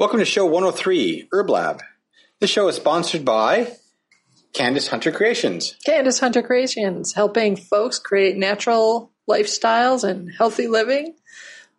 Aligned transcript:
Welcome 0.00 0.20
to 0.20 0.24
show 0.24 0.46
103, 0.46 1.28
Herb 1.30 1.50
Lab. 1.50 1.82
This 2.40 2.48
show 2.48 2.66
is 2.68 2.76
sponsored 2.76 3.22
by 3.22 3.70
Candace 4.54 4.88
Hunter 4.88 5.12
Creations. 5.12 5.76
Candace 5.84 6.18
Hunter 6.18 6.40
Creations, 6.40 7.12
helping 7.12 7.54
folks 7.54 7.98
create 7.98 8.38
natural 8.38 9.12
lifestyles 9.30 10.02
and 10.02 10.30
healthy 10.32 10.68
living 10.68 11.16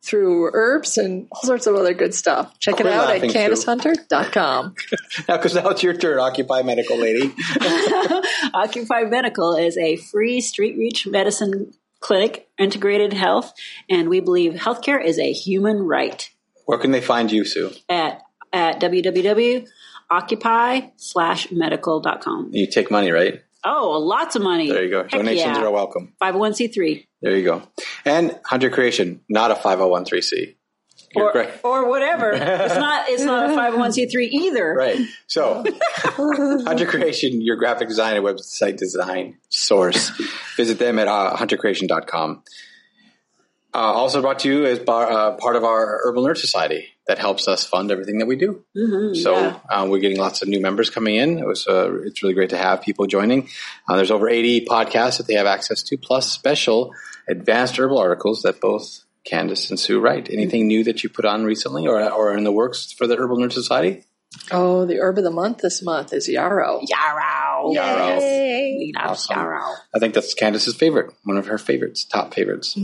through 0.04 0.52
herbs 0.54 1.00
and 1.00 1.30
all 1.32 1.42
sorts 1.42 1.66
of 1.66 1.74
other 1.74 1.96
good 1.96 2.14
stuff. 2.14 2.60
Check 2.60 2.80
it 2.80 2.86
out 2.86 3.10
at 3.10 3.24
laughing, 3.24 3.32
Sue. 3.32 3.40
CandaceHunter.com. 3.40 4.76
Now, 5.28 5.38
because 5.38 5.56
now 5.56 5.70
it's 5.70 5.82
your 5.82 5.96
turn, 5.96 6.20
Occupy 6.20 6.62
Medical 6.62 6.98
Lady. 6.98 7.34
Occupy 8.54 9.06
Medical 9.06 9.56
is 9.56 9.80
a 9.80 9.96
free 9.96 10.42
street 10.42 10.78
reach 10.78 11.08
medicine 11.08 11.74
clinic, 12.00 12.48
integrated 12.60 13.14
health, 13.14 13.52
and 13.90 14.10
we 14.10 14.20
believe 14.20 14.54
healthcare 14.54 15.04
is 15.04 15.18
a 15.18 15.34
human 15.34 15.80
right. 15.80 16.30
Where 16.72 16.80
can 16.80 16.92
they 16.92 17.02
find 17.02 17.30
you, 17.30 17.44
Sue? 17.44 17.70
At 17.90 18.22
at 18.54 18.80
www.occupy 18.80 20.80
slash 20.96 21.52
medical.com. 21.52 22.52
You 22.54 22.66
take 22.66 22.90
money, 22.90 23.12
right? 23.12 23.42
Oh, 23.66 24.00
lots 24.00 24.38
of 24.38 24.42
money. 24.42 24.72
There 24.72 24.82
you 24.82 24.90
go. 24.90 25.02
Heck 25.02 25.12
Donations 25.12 25.58
yeah. 25.58 25.66
are 25.66 25.72
welcome. 25.72 26.14
501c3. 26.22 27.06
There 27.22 27.36
you 27.36 27.44
go. 27.44 27.64
And 28.06 28.40
Hunter 28.46 28.70
Creation, 28.70 29.20
not 29.28 29.52
a 29.52 29.56
501c. 29.56 30.56
You're 31.14 31.26
Or, 31.26 31.32
great. 31.34 31.50
or 31.62 31.90
whatever. 31.90 32.32
it's 32.32 32.76
not 32.76 33.10
it's 33.10 33.24
not 33.24 33.50
a 33.50 33.54
501c3 33.58 34.30
either. 34.30 34.74
Right. 34.74 34.98
So, 35.28 35.66
Hunter 35.98 36.86
Creation, 36.86 37.42
your 37.42 37.58
graphic 37.58 37.90
design 37.90 38.16
and 38.16 38.26
website 38.26 38.78
design 38.78 39.36
source. 39.50 40.10
Visit 40.56 40.80
them 40.80 41.00
at 41.00 41.10
uh, 41.10 41.36
huntercreation.com. 41.36 42.44
Uh, 43.74 43.78
also 43.78 44.22
brought 44.22 44.40
to 44.40 44.50
you 44.50 44.66
as 44.66 44.80
bar, 44.80 45.10
uh, 45.10 45.32
part 45.38 45.56
of 45.56 45.64
our 45.64 46.02
Herbal 46.04 46.24
Nerd 46.26 46.38
Society 46.38 46.88
that 47.08 47.20
helps 47.20 47.48
us 47.48 47.64
fund 47.66 47.90
everything 47.90 48.18
that 48.20 48.26
we 48.26 48.36
do. 48.36 48.64
so 49.16 49.34
yeah. 49.34 49.60
uh, 49.70 49.88
we're 49.90 50.00
getting 50.00 50.18
lots 50.18 50.42
of 50.42 50.48
new 50.50 50.60
members 50.60 50.90
coming 50.90 51.16
in. 51.16 51.40
It 51.40 51.48
was 51.48 51.68
uh, 51.68 52.02
it's 52.04 52.22
really 52.22 52.34
great 52.36 52.50
to 52.50 52.58
have 52.58 52.82
people 52.82 53.08
joining. 53.08 53.48
Uh, 53.88 53.96
there's 53.96 54.12
over 54.12 54.28
80 54.30 54.66
podcasts 54.66 55.18
that 55.18 55.28
they 55.28 55.36
have 55.36 55.46
access 55.46 55.84
to, 55.84 55.98
plus 55.98 56.30
special 56.32 56.94
advanced 57.30 57.78
herbal 57.78 57.98
articles 57.98 58.42
that 58.42 58.60
both 58.60 59.06
Candace 59.24 59.70
and 59.70 59.80
Sue 59.80 60.00
write. 60.02 60.30
Anything 60.30 60.68
new 60.68 60.84
that 60.84 61.04
you 61.04 61.10
put 61.10 61.24
on 61.26 61.46
recently 61.46 61.88
or 61.88 62.02
or 62.12 62.36
in 62.38 62.44
the 62.44 62.52
works 62.52 62.92
for 62.92 63.08
the 63.08 63.16
Herbal 63.16 63.38
Nerd 63.38 63.54
Society? 63.54 64.04
oh, 64.52 64.86
the 64.86 64.98
herb 65.00 65.18
of 65.18 65.24
the 65.26 65.32
month 65.32 65.58
this 65.60 65.82
month 65.82 66.14
is 66.14 66.28
yarrow. 66.28 66.80
Yarrow. 66.88 67.72
Yarrow. 67.74 68.20
Yay. 68.20 68.76
We 68.80 68.94
love 68.96 69.12
Awesome. 69.12 69.38
yarrow. 69.38 69.74
I 69.94 70.00
think 70.00 70.14
that's 70.14 70.34
Candace's 70.34 70.76
favorite, 70.76 71.14
one 71.26 71.38
of 71.38 71.48
her 71.48 71.58
favorites, 71.58 72.06
top 72.06 72.34
favorites. 72.34 72.78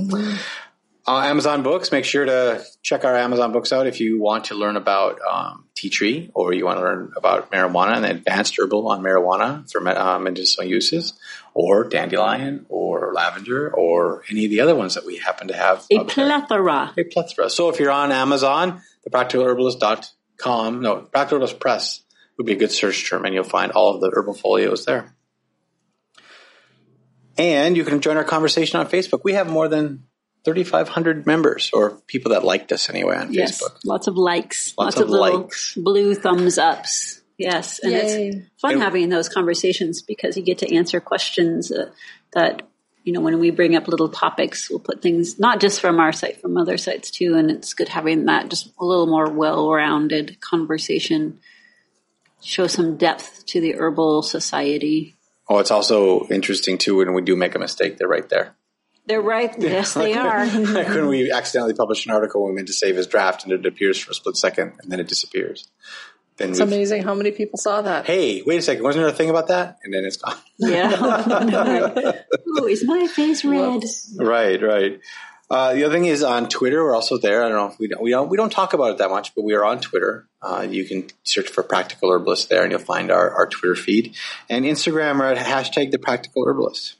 Uh, 1.10 1.22
Amazon 1.22 1.64
Books, 1.64 1.90
make 1.94 2.04
sure 2.04 2.26
to 2.26 2.62
check 2.84 3.06
our 3.06 3.16
Amazon 3.16 3.54
Books 3.54 3.72
out 3.72 3.88
if 3.88 4.02
you 4.02 4.20
want 4.20 4.46
to 4.46 4.56
learn 4.56 4.76
about 4.76 5.20
um, 5.22 5.64
tea 5.74 5.90
tree 5.90 6.30
or 6.34 6.54
you 6.54 6.66
want 6.66 6.80
to 6.80 6.84
learn 6.84 7.14
about 7.16 7.50
marijuana 7.50 7.96
and 7.96 8.06
advanced 8.06 8.58
herbal 8.60 8.90
on 8.90 9.02
marijuana 9.02 9.72
for 9.72 9.88
uh, 9.88 10.20
medicinal 10.20 10.68
uses, 10.68 11.14
or 11.54 11.88
dandelion 11.88 12.66
or 12.68 13.14
lavender 13.14 13.74
or 13.74 14.24
any 14.30 14.44
of 14.44 14.52
the 14.52 14.60
other 14.60 14.76
ones 14.76 14.96
that 14.96 15.06
we 15.06 15.16
happen 15.16 15.48
to 15.48 15.56
have. 15.56 15.86
A 15.90 16.00
up 16.00 16.08
there. 16.14 16.26
plethora. 16.26 16.94
A 16.98 17.04
plethora. 17.06 17.50
So 17.50 17.70
if 17.70 17.80
you're 17.80 17.90
on 17.90 18.12
Amazon, 18.12 18.82
the 19.06 19.10
practicalherbalist.com, 19.10 20.82
no, 20.82 20.98
Practical 21.04 21.38
Herbalist 21.38 21.60
Press 21.62 22.04
would 22.38 22.46
be 22.46 22.52
a 22.52 22.58
good 22.58 22.72
search 22.72 23.10
term, 23.10 23.24
and 23.24 23.34
you'll 23.34 23.46
find 23.46 23.72
all 23.72 23.96
of 23.96 24.02
the 24.02 24.12
herbal 24.14 24.34
folios 24.34 24.84
there. 24.84 25.16
And 27.38 27.78
you 27.78 27.86
can 27.86 28.02
join 28.02 28.18
our 28.18 28.26
conversation 28.26 28.78
on 28.80 28.88
Facebook. 28.88 29.22
We 29.24 29.34
have 29.34 29.50
more 29.50 29.70
than 29.70 30.04
3,500 30.48 31.26
members, 31.26 31.70
or 31.74 31.92
people 32.08 32.32
that 32.32 32.46
liked 32.46 32.72
us 32.72 32.90
anyway 32.90 33.18
on 33.18 33.34
Yes. 33.34 33.62
Facebook. 33.62 33.76
Lots 33.84 34.08
of 34.08 34.16
likes. 34.18 34.74
Lots 34.78 34.96
Lots, 34.96 34.98
of 34.98 35.04
of, 35.04 35.10
little 35.10 35.40
likes. 35.42 35.74
blue 35.76 36.16
thumbs 36.16 36.58
ups. 36.58 37.22
Yes. 37.38 37.80
And 37.80 37.92
Yay. 37.92 38.28
it's 38.30 38.62
fun 38.62 38.76
And- 38.76 38.82
having 38.82 39.10
those 39.10 39.28
conversations 39.28 40.02
because 40.02 40.38
you 40.38 40.44
get 40.44 40.60
to 40.60 40.74
answer 40.74 41.02
questions 41.02 41.70
uh, 41.72 41.90
that, 42.34 42.62
you 43.04 43.12
know, 43.12 43.20
when 43.20 43.40
we 43.40 43.52
bring 43.52 43.76
up 43.76 43.90
little 43.90 44.08
topics, 44.08 44.70
we'll 44.70 44.80
put 44.80 45.02
things 45.02 45.38
not 45.38 45.60
just 45.60 45.82
from 45.82 46.00
our 46.00 46.14
site, 46.14 46.40
from 46.42 46.56
other 46.56 46.78
sites 46.78 47.12
too. 47.12 47.36
And 47.36 47.52
it's 47.52 47.74
good 47.74 47.90
having 47.90 48.26
that 48.26 48.50
just 48.50 48.72
a 48.80 48.86
little 48.86 49.06
more 49.06 49.30
well 49.30 49.70
rounded 49.70 50.40
conversation, 50.40 51.40
show 52.42 52.68
some 52.68 52.96
depth 52.96 53.46
to 53.48 53.60
the 53.60 53.76
herbal 53.76 54.22
society. 54.24 55.16
Oh, 55.50 55.60
it's 55.60 55.72
also 55.72 56.26
interesting 56.28 56.78
too 56.78 56.96
when 56.96 57.14
we 57.14 57.22
do 57.22 57.36
make 57.36 57.54
a 57.54 57.60
mistake, 57.60 57.98
they're 57.98 58.08
right 58.08 58.28
there. 58.30 58.56
They're 59.08 59.22
right. 59.22 59.54
Yes, 59.58 59.94
they 59.94 60.14
are. 60.14 60.46
like 60.46 60.90
when 60.90 61.08
we 61.08 61.32
accidentally 61.32 61.74
publish 61.74 62.06
an 62.06 62.12
article 62.12 62.46
we 62.46 62.54
meant 62.54 62.68
to 62.68 62.74
save 62.74 62.98
as 62.98 63.08
draft 63.08 63.44
and 63.44 63.54
it 63.54 63.66
appears 63.66 63.98
for 64.00 64.12
a 64.12 64.14
split 64.14 64.36
second 64.38 64.74
and 64.82 64.92
then 64.92 65.00
it 65.00 65.08
disappears. 65.08 65.68
Then 66.36 66.52
It's 66.52 66.60
amazing 66.60 67.02
how 67.02 67.16
many 67.16 67.32
people 67.32 67.58
saw 67.58 67.82
that. 67.82 68.06
hey, 68.06 68.44
wait 68.44 68.58
a 68.60 68.62
second, 68.62 68.84
wasn't 68.84 69.04
there 69.06 69.14
a 69.14 69.16
thing 69.16 69.30
about 69.32 69.48
that? 69.48 69.80
And 69.84 69.94
then 69.94 70.06
it's 70.06 70.18
gone. 70.18 70.38
Yeah. 70.60 70.92
oh, 71.00 72.68
is 72.68 72.86
my 72.86 73.08
face 73.08 73.44
red? 73.44 73.84
Right, 74.18 74.62
right. 74.62 75.00
Uh, 75.50 75.74
the 75.74 75.86
other 75.86 75.96
thing 75.96 76.06
is 76.06 76.24
on 76.24 76.50
Twitter. 76.50 76.84
We're 76.84 76.94
also 76.94 77.18
there. 77.18 77.44
I 77.44 77.48
don't 77.48 77.58
know 77.58 77.74
if 77.74 77.80
we 77.80 77.88
don't 77.88 78.02
we 78.02 78.12
don't 78.12 78.30
we 78.30 78.36
don't 78.36 78.52
talk 78.52 78.74
about 78.74 78.92
it 78.92 78.98
that 78.98 79.10
much, 79.10 79.34
but 79.34 79.44
we 79.44 79.54
are 79.54 79.64
on 79.64 79.80
Twitter. 79.80 80.28
Uh, 80.42 80.68
you 80.70 80.84
can 80.84 81.08
search 81.24 81.48
for 81.48 81.64
Practical 81.64 82.12
Herbalist 82.12 82.50
there, 82.50 82.64
and 82.64 82.72
you'll 82.72 82.82
find 82.82 83.12
our, 83.12 83.32
our 83.32 83.48
Twitter 83.48 83.76
feed 83.76 84.16
and 84.50 84.66
Instagram 84.66 85.22
are 85.22 85.32
at 85.32 85.38
hashtag 85.38 85.92
the 85.92 86.00
Practical 86.00 86.46
Herbalist. 86.46 86.96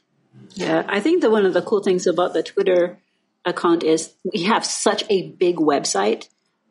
Yeah, 0.54 0.84
I 0.88 1.00
think 1.00 1.22
that 1.22 1.30
one 1.30 1.46
of 1.46 1.54
the 1.54 1.62
cool 1.62 1.82
things 1.82 2.06
about 2.06 2.32
the 2.34 2.42
Twitter 2.42 2.98
account 3.44 3.82
is 3.82 4.14
we 4.32 4.42
have 4.44 4.64
such 4.64 5.04
a 5.08 5.30
big 5.30 5.56
website, 5.56 6.28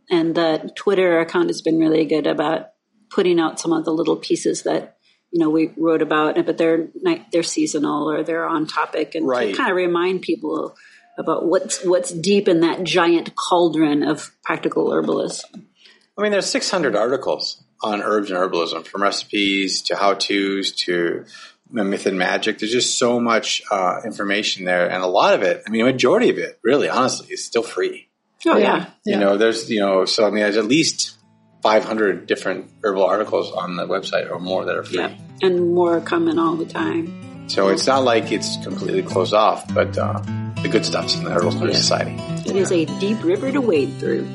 and 0.09 0.35
the 0.35 0.71
Twitter 0.75 1.19
account 1.19 1.49
has 1.49 1.61
been 1.61 1.79
really 1.79 2.05
good 2.05 2.27
about 2.27 2.69
putting 3.09 3.39
out 3.39 3.59
some 3.59 3.73
of 3.73 3.85
the 3.85 3.91
little 3.93 4.17
pieces 4.17 4.63
that 4.63 4.97
you 5.31 5.39
know 5.39 5.49
we 5.49 5.71
wrote 5.77 6.01
about, 6.01 6.35
but 6.45 6.57
they're 6.57 6.89
they're 7.31 7.43
seasonal 7.43 8.09
or 8.09 8.23
they're 8.23 8.45
on 8.47 8.67
topic, 8.67 9.15
and 9.15 9.27
Right. 9.27 9.51
to 9.51 9.57
kind 9.57 9.69
of 9.69 9.75
remind 9.77 10.21
people 10.21 10.75
about 11.17 11.45
what's 11.45 11.83
what's 11.83 12.11
deep 12.11 12.47
in 12.47 12.59
that 12.61 12.83
giant 12.83 13.35
cauldron 13.35 14.03
of 14.03 14.31
practical 14.43 14.89
herbalism. 14.89 15.65
I 16.17 16.21
mean, 16.23 16.31
there's 16.31 16.49
600 16.49 16.95
articles 16.95 17.63
on 17.83 18.01
herbs 18.01 18.31
and 18.31 18.39
herbalism, 18.39 18.85
from 18.85 19.03
recipes 19.03 19.81
to 19.83 19.95
how 19.95 20.13
tos 20.15 20.71
to 20.71 21.25
myth 21.69 22.05
and 22.05 22.17
magic. 22.17 22.59
There's 22.59 22.71
just 22.71 22.97
so 22.97 23.19
much 23.19 23.61
uh, 23.71 24.01
information 24.05 24.65
there, 24.65 24.89
and 24.89 25.03
a 25.03 25.07
lot 25.07 25.33
of 25.33 25.41
it. 25.43 25.63
I 25.67 25.69
mean, 25.69 25.81
a 25.81 25.85
majority 25.85 26.29
of 26.29 26.37
it, 26.37 26.59
really, 26.63 26.89
honestly, 26.89 27.27
is 27.33 27.43
still 27.45 27.63
free. 27.63 28.09
Oh 28.45 28.55
Yeah. 28.57 28.85
You 29.05 29.17
know, 29.17 29.37
there's 29.37 29.69
you 29.69 29.79
know, 29.79 30.05
so 30.05 30.25
I 30.25 30.29
mean, 30.29 30.41
there's 30.43 30.57
at 30.57 30.65
least 30.65 31.15
500 31.63 32.27
different 32.27 32.69
herbal 32.83 33.03
articles 33.03 33.51
on 33.51 33.75
the 33.75 33.87
website 33.87 34.29
or 34.31 34.39
more 34.39 34.65
that 34.65 34.75
are 34.77 34.83
free. 34.83 34.99
yeah, 34.99 35.15
and 35.41 35.73
more 35.73 35.99
coming 36.01 36.37
all 36.39 36.55
the 36.55 36.65
time. 36.65 37.49
So 37.49 37.69
it's 37.69 37.87
not 37.87 38.03
like 38.03 38.31
it's 38.31 38.57
completely 38.63 39.03
closed 39.03 39.33
off, 39.33 39.73
but 39.73 39.97
uh, 39.97 40.19
the 40.61 40.69
good 40.69 40.85
stuff's 40.85 41.15
in 41.15 41.23
the 41.23 41.31
Herbal 41.31 41.51
Study 41.51 41.71
Yeah. 41.71 41.77
Society. 41.77 42.15
It 42.49 42.55
is 42.57 42.71
a 42.71 42.85
deep 42.99 43.23
river 43.23 43.51
to 43.51 43.61
wade 43.61 43.97
through. 43.99 44.27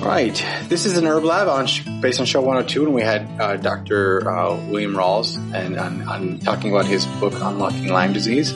Right. 0.00 0.42
This 0.68 0.86
is 0.86 0.96
an 0.96 1.06
herb 1.06 1.24
lab 1.24 1.48
on 1.48 1.66
based 2.00 2.20
on 2.20 2.26
show 2.26 2.40
102, 2.40 2.84
and 2.84 2.94
we 2.94 3.02
had 3.02 3.28
uh, 3.40 3.56
Dr. 3.56 4.28
Uh, 4.28 4.56
William 4.68 4.94
Rawls 4.94 5.36
and 5.52 5.78
on, 5.78 6.08
on 6.08 6.38
talking 6.38 6.70
about 6.70 6.86
his 6.86 7.04
book 7.06 7.34
Unlocking 7.34 7.88
Lyme 7.88 8.12
Disease 8.12 8.54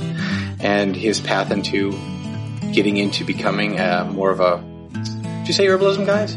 and 0.60 0.94
his 0.94 1.20
path 1.20 1.50
into 1.50 1.92
getting 2.72 2.97
into 2.97 3.25
becoming 3.25 3.78
uh, 3.78 4.08
more 4.10 4.30
of 4.30 4.41
a. 4.41 4.62
Did 5.41 5.48
you 5.48 5.53
say 5.53 5.66
herbalism, 5.66 6.06
guys? 6.06 6.34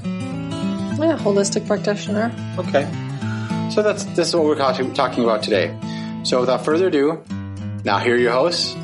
Yeah, 1.00 1.18
holistic 1.18 1.68
practitioner. 1.68 2.34
Okay. 2.58 2.90
So 3.72 3.84
that's 3.84 4.06
this 4.06 4.30
is 4.30 4.36
what 4.36 4.46
we're 4.46 4.56
talking 4.56 4.94
talking 4.94 5.24
about 5.24 5.44
today. 5.44 5.78
So 6.24 6.40
without 6.40 6.66
further 6.66 6.88
ado, 6.88 7.24
now 7.84 8.00
here 8.00 8.16
are 8.16 8.20
your 8.20 8.32
hosts, 8.32 8.76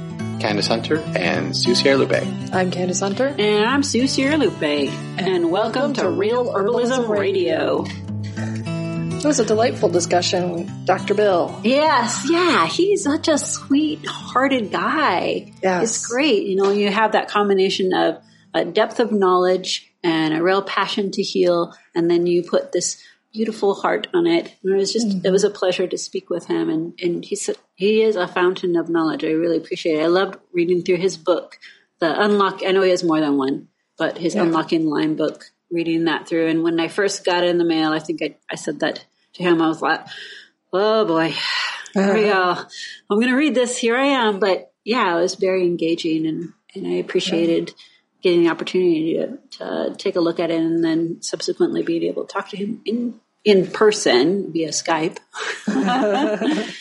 Candace 0.42 0.68
Hunter 0.68 0.98
and 1.16 1.56
Sue 1.56 1.74
Sierralupe. 1.74 2.52
I'm 2.52 2.72
Candace 2.72 3.00
Hunter. 3.00 3.28
And 3.38 3.64
I'm 3.64 3.84
Sue 3.84 4.06
Sierralupe, 4.06 4.90
and 5.20 5.52
welcome 5.52 5.94
to 5.94 6.10
Real 6.10 6.52
Herbalism 6.52 7.08
Radio. 7.08 7.86
It 7.86 9.24
was 9.24 9.40
a 9.40 9.46
delightful 9.46 9.90
discussion 9.90 10.54
with 10.54 10.86
Dr. 10.88 11.14
Bill. 11.14 11.62
Yes, 11.64 12.28
yeah, 12.28 12.66
he's 12.66 13.04
such 13.04 13.28
a 13.28 13.38
sweet-hearted 13.38 14.72
guy. 14.72 15.54
Yes. 15.62 15.84
It's 15.84 16.08
great. 16.08 16.48
You 16.48 16.56
know, 16.56 16.72
you 16.72 16.90
have 16.90 17.12
that 17.12 17.30
combination 17.30 17.94
of 17.94 18.18
a 18.52 18.66
depth 18.66 19.00
of 19.00 19.12
knowledge 19.12 19.94
and 20.04 20.34
a 20.34 20.42
real 20.42 20.64
passion 20.64 21.12
to 21.12 21.22
heal, 21.22 21.76
and 21.94 22.10
then 22.10 22.26
you 22.26 22.42
put 22.42 22.72
this 22.72 23.00
beautiful 23.34 23.76
heart 23.76 24.08
on 24.14 24.28
it. 24.28 24.56
And 24.64 24.74
it 24.74 24.76
was 24.76 24.94
just, 24.94 25.08
mm. 25.08 25.26
it 25.26 25.32
was 25.32 25.44
a 25.44 25.50
pleasure 25.50 25.88
to 25.88 25.98
speak 25.98 26.30
with 26.30 26.48
him, 26.48 26.70
and 26.70 27.00
and 27.02 27.26
he's 27.26 27.50
he 27.76 28.02
is 28.02 28.16
a 28.16 28.28
fountain 28.28 28.76
of 28.76 28.90
knowledge. 28.90 29.24
I 29.24 29.32
really 29.32 29.58
appreciate 29.58 30.00
it. 30.00 30.04
I 30.04 30.08
loved 30.08 30.38
reading 30.54 30.84
through 30.84 30.98
his 30.98 31.18
book, 31.18 31.60
the 32.00 32.22
Unlock. 32.22 32.62
I 32.66 32.72
know 32.72 32.84
he 32.84 32.92
has 32.92 33.04
more 33.04 33.20
than 33.20 33.38
one, 33.38 33.68
but 33.98 34.18
his 34.18 34.36
Unlocking 34.36 34.86
Lyme 34.86 35.16
book. 35.16 35.46
Reading 35.74 36.04
that 36.04 36.28
through, 36.28 36.48
and 36.50 36.64
when 36.64 36.82
I 36.82 36.90
first 36.90 37.24
got 37.24 37.46
it 37.46 37.50
in 37.50 37.58
the 37.58 37.64
mail, 37.64 37.94
I 37.94 38.00
think 38.00 38.22
I, 38.22 38.36
I 38.50 38.56
said 38.56 38.82
that 38.82 39.06
to 39.36 39.44
him. 39.44 39.62
I 39.62 39.70
was 39.70 39.82
like, 39.82 40.06
"Oh 40.74 41.06
boy, 41.06 41.34
here 41.94 42.14
we 42.14 42.30
uh-huh. 42.30 42.56
go. 42.56 42.68
I'm 43.10 43.18
going 43.18 43.30
to 43.30 43.38
read 43.38 43.56
this. 43.56 43.78
Here 43.78 43.96
I 43.96 44.08
am." 44.08 44.42
But 44.42 44.74
yeah, 44.84 45.18
it 45.18 45.22
was 45.22 45.36
very 45.36 45.66
engaging, 45.66 46.28
and 46.28 46.52
and 46.76 46.86
I 46.86 46.98
appreciated 46.98 47.74
getting 48.22 48.44
the 48.44 48.50
opportunity 48.50 49.14
to, 49.14 49.40
to 49.52 49.96
take 49.98 50.16
a 50.16 50.20
look 50.20 50.40
at 50.40 50.52
it 50.52 50.60
and 50.60 50.84
then 50.84 51.22
subsequently 51.22 51.82
being 51.82 52.04
able 52.04 52.26
to 52.26 52.34
talk 52.34 52.50
to 52.50 52.58
him 52.58 52.82
in 52.86 53.20
in 53.44 53.68
person 53.68 54.52
via 54.52 54.70
Skype. 54.70 55.18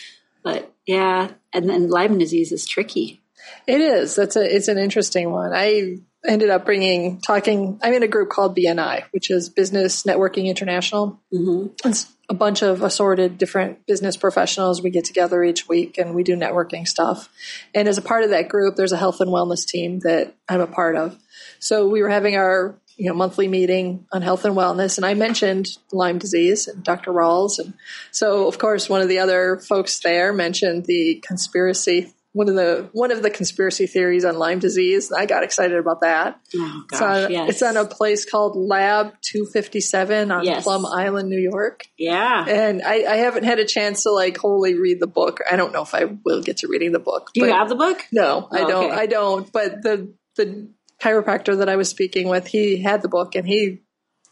but 0.43 0.73
yeah, 0.85 1.31
and 1.53 1.69
then 1.69 1.89
Lyme 1.89 2.17
disease 2.17 2.51
is 2.51 2.67
tricky. 2.67 3.21
It 3.67 3.81
is. 3.81 4.15
That's 4.15 4.35
a. 4.35 4.55
It's 4.55 4.67
an 4.67 4.77
interesting 4.77 5.31
one. 5.31 5.51
I 5.53 5.97
ended 6.25 6.49
up 6.49 6.65
bringing 6.65 7.21
talking. 7.21 7.79
I'm 7.81 7.93
in 7.93 8.03
a 8.03 8.07
group 8.07 8.29
called 8.29 8.55
BNI, 8.55 9.03
which 9.11 9.29
is 9.29 9.49
Business 9.49 10.03
Networking 10.03 10.45
International. 10.45 11.19
Mm-hmm. 11.33 11.89
It's 11.89 12.11
a 12.31 12.33
bunch 12.33 12.61
of 12.61 12.81
assorted 12.81 13.37
different 13.37 13.85
business 13.85 14.15
professionals. 14.15 14.81
We 14.81 14.89
get 14.89 15.03
together 15.03 15.43
each 15.43 15.67
week 15.67 15.97
and 15.97 16.15
we 16.15 16.23
do 16.23 16.37
networking 16.37 16.87
stuff. 16.87 17.27
And 17.75 17.89
as 17.89 17.97
a 17.97 18.01
part 18.01 18.23
of 18.23 18.29
that 18.29 18.47
group, 18.47 18.77
there's 18.77 18.93
a 18.93 18.97
health 18.97 19.19
and 19.19 19.29
wellness 19.29 19.67
team 19.67 19.99
that 19.99 20.33
I'm 20.47 20.61
a 20.61 20.67
part 20.67 20.95
of. 20.95 21.19
So 21.59 21.89
we 21.89 22.01
were 22.01 22.09
having 22.09 22.37
our 22.37 22.79
you 22.97 23.07
know 23.09 23.13
monthly 23.15 23.47
meeting 23.47 24.05
on 24.11 24.21
health 24.21 24.45
and 24.45 24.55
wellness, 24.55 24.97
and 24.97 25.05
I 25.05 25.13
mentioned 25.13 25.69
Lyme 25.91 26.19
disease 26.19 26.67
and 26.67 26.83
Dr. 26.83 27.11
Rawls, 27.11 27.59
and 27.59 27.73
so 28.11 28.47
of 28.47 28.57
course 28.57 28.89
one 28.89 29.01
of 29.01 29.09
the 29.09 29.19
other 29.19 29.57
folks 29.57 29.99
there 29.99 30.33
mentioned 30.33 30.85
the 30.85 31.23
conspiracy 31.25 32.13
one 32.33 32.47
of 32.47 32.55
the 32.55 32.87
one 32.93 33.11
of 33.11 33.21
the 33.21 33.29
conspiracy 33.29 33.87
theories 33.87 34.23
on 34.23 34.37
Lyme 34.37 34.59
disease. 34.59 35.11
I 35.11 35.25
got 35.25 35.43
excited 35.43 35.77
about 35.77 35.99
that. 35.99 36.39
Oh, 36.55 36.83
gosh, 36.87 36.93
it's, 36.93 37.01
on, 37.01 37.31
yes. 37.31 37.49
it's 37.49 37.61
on 37.61 37.75
a 37.75 37.83
place 37.85 38.23
called 38.23 38.55
Lab 38.55 39.13
257 39.21 40.31
on 40.31 40.45
Yes. 40.45 40.63
Plum 40.63 40.85
Island, 40.85 41.29
New 41.29 41.37
York. 41.39 41.83
Yeah. 41.97 42.45
And 42.47 42.81
I, 42.83 43.03
I 43.03 43.15
haven't 43.17 43.43
had 43.43 43.59
a 43.59 43.65
chance 43.65 44.03
to 44.03 44.11
like 44.11 44.37
wholly 44.37 44.75
read 44.75 45.01
the 45.01 45.07
book. 45.07 45.39
I 45.51 45.57
don't 45.57 45.73
know 45.73 45.81
if 45.81 45.93
I 45.93 46.05
will 46.23 46.41
get 46.41 46.57
to 46.59 46.67
reading 46.69 46.93
the 46.93 46.99
book. 46.99 47.31
Do 47.33 47.41
you 47.45 47.51
have 47.51 47.67
the 47.67 47.75
book? 47.75 47.99
No, 48.13 48.47
I 48.49 48.61
Oh, 48.61 48.67
don't. 48.69 48.85
okay. 48.91 48.95
I 49.01 49.05
don't. 49.07 49.51
But 49.51 49.81
the 49.81 50.13
the 50.37 50.69
chiropractor 51.01 51.57
that 51.57 51.69
I 51.69 51.75
was 51.75 51.89
speaking 51.89 52.27
with, 52.29 52.47
he 52.47 52.81
had 52.81 53.01
the 53.01 53.07
book 53.09 53.35
and 53.35 53.47
he 53.47 53.81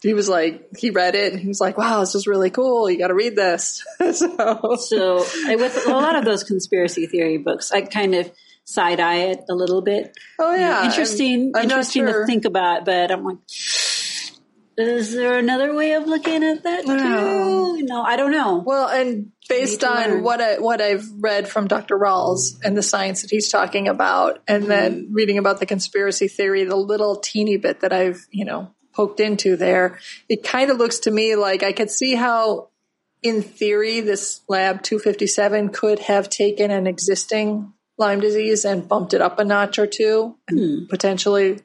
he 0.02 0.14
was 0.14 0.28
like 0.28 0.68
he 0.78 0.90
read 0.90 1.14
it 1.14 1.32
and 1.32 1.40
he 1.42 1.48
was 1.48 1.60
like, 1.60 1.76
"Wow, 1.76 2.00
this 2.00 2.14
is 2.14 2.26
really 2.26 2.50
cool. 2.50 2.88
You 2.90 2.98
got 2.98 3.08
to 3.08 3.14
read 3.14 3.36
this." 3.36 3.84
so 4.12 4.76
So 4.78 5.24
I, 5.46 5.56
with 5.56 5.86
a 5.86 5.90
lot 5.90 6.16
of 6.16 6.24
those 6.24 6.44
conspiracy 6.44 7.06
theory 7.06 7.38
books, 7.38 7.70
I 7.72 7.82
kind 7.82 8.14
of 8.14 8.30
side 8.64 9.00
eye 9.00 9.30
it 9.32 9.40
a 9.50 9.54
little 9.54 9.82
bit. 9.82 10.16
Oh 10.38 10.54
yeah, 10.54 10.86
interesting, 10.86 11.52
I'm- 11.54 11.56
I'm 11.56 11.62
interesting 11.64 12.06
sure. 12.06 12.20
to 12.20 12.26
think 12.26 12.44
about, 12.44 12.84
but 12.84 13.10
I'm 13.10 13.24
like, 13.24 13.38
is 14.88 15.14
there 15.14 15.38
another 15.38 15.74
way 15.74 15.92
of 15.92 16.06
looking 16.06 16.42
at 16.42 16.62
that 16.62 16.84
too? 16.84 16.96
No. 16.96 17.60
No, 17.90 18.02
I 18.02 18.16
don't 18.16 18.30
know. 18.30 18.62
Well, 18.64 18.88
and 18.88 19.32
based 19.48 19.82
on 19.82 19.96
learn. 19.96 20.22
what 20.22 20.40
I 20.40 20.58
what 20.58 20.80
I've 20.80 21.04
read 21.18 21.48
from 21.48 21.66
Dr. 21.66 21.98
Rawls 21.98 22.60
and 22.64 22.76
the 22.76 22.82
science 22.82 23.22
that 23.22 23.30
he's 23.30 23.48
talking 23.48 23.88
about, 23.88 24.40
and 24.46 24.62
mm-hmm. 24.62 24.70
then 24.70 25.08
reading 25.12 25.38
about 25.38 25.58
the 25.58 25.66
conspiracy 25.66 26.28
theory, 26.28 26.64
the 26.64 26.76
little 26.76 27.16
teeny 27.16 27.56
bit 27.56 27.80
that 27.80 27.92
I've 27.92 28.26
you 28.30 28.44
know 28.44 28.72
poked 28.92 29.20
into 29.20 29.56
there, 29.56 29.98
it 30.28 30.44
kind 30.44 30.70
of 30.70 30.76
looks 30.76 31.00
to 31.00 31.10
me 31.10 31.36
like 31.36 31.62
I 31.62 31.72
could 31.72 31.90
see 31.90 32.14
how, 32.14 32.68
in 33.22 33.42
theory, 33.42 34.00
this 34.00 34.40
lab 34.48 34.82
257 34.82 35.70
could 35.70 35.98
have 36.00 36.28
taken 36.28 36.70
an 36.70 36.86
existing 36.86 37.72
Lyme 37.98 38.20
disease 38.20 38.64
and 38.64 38.88
bumped 38.88 39.14
it 39.14 39.20
up 39.20 39.38
a 39.38 39.44
notch 39.44 39.78
or 39.78 39.86
two, 39.86 40.36
and 40.48 40.58
hmm. 40.58 40.86
potentially, 40.88 41.60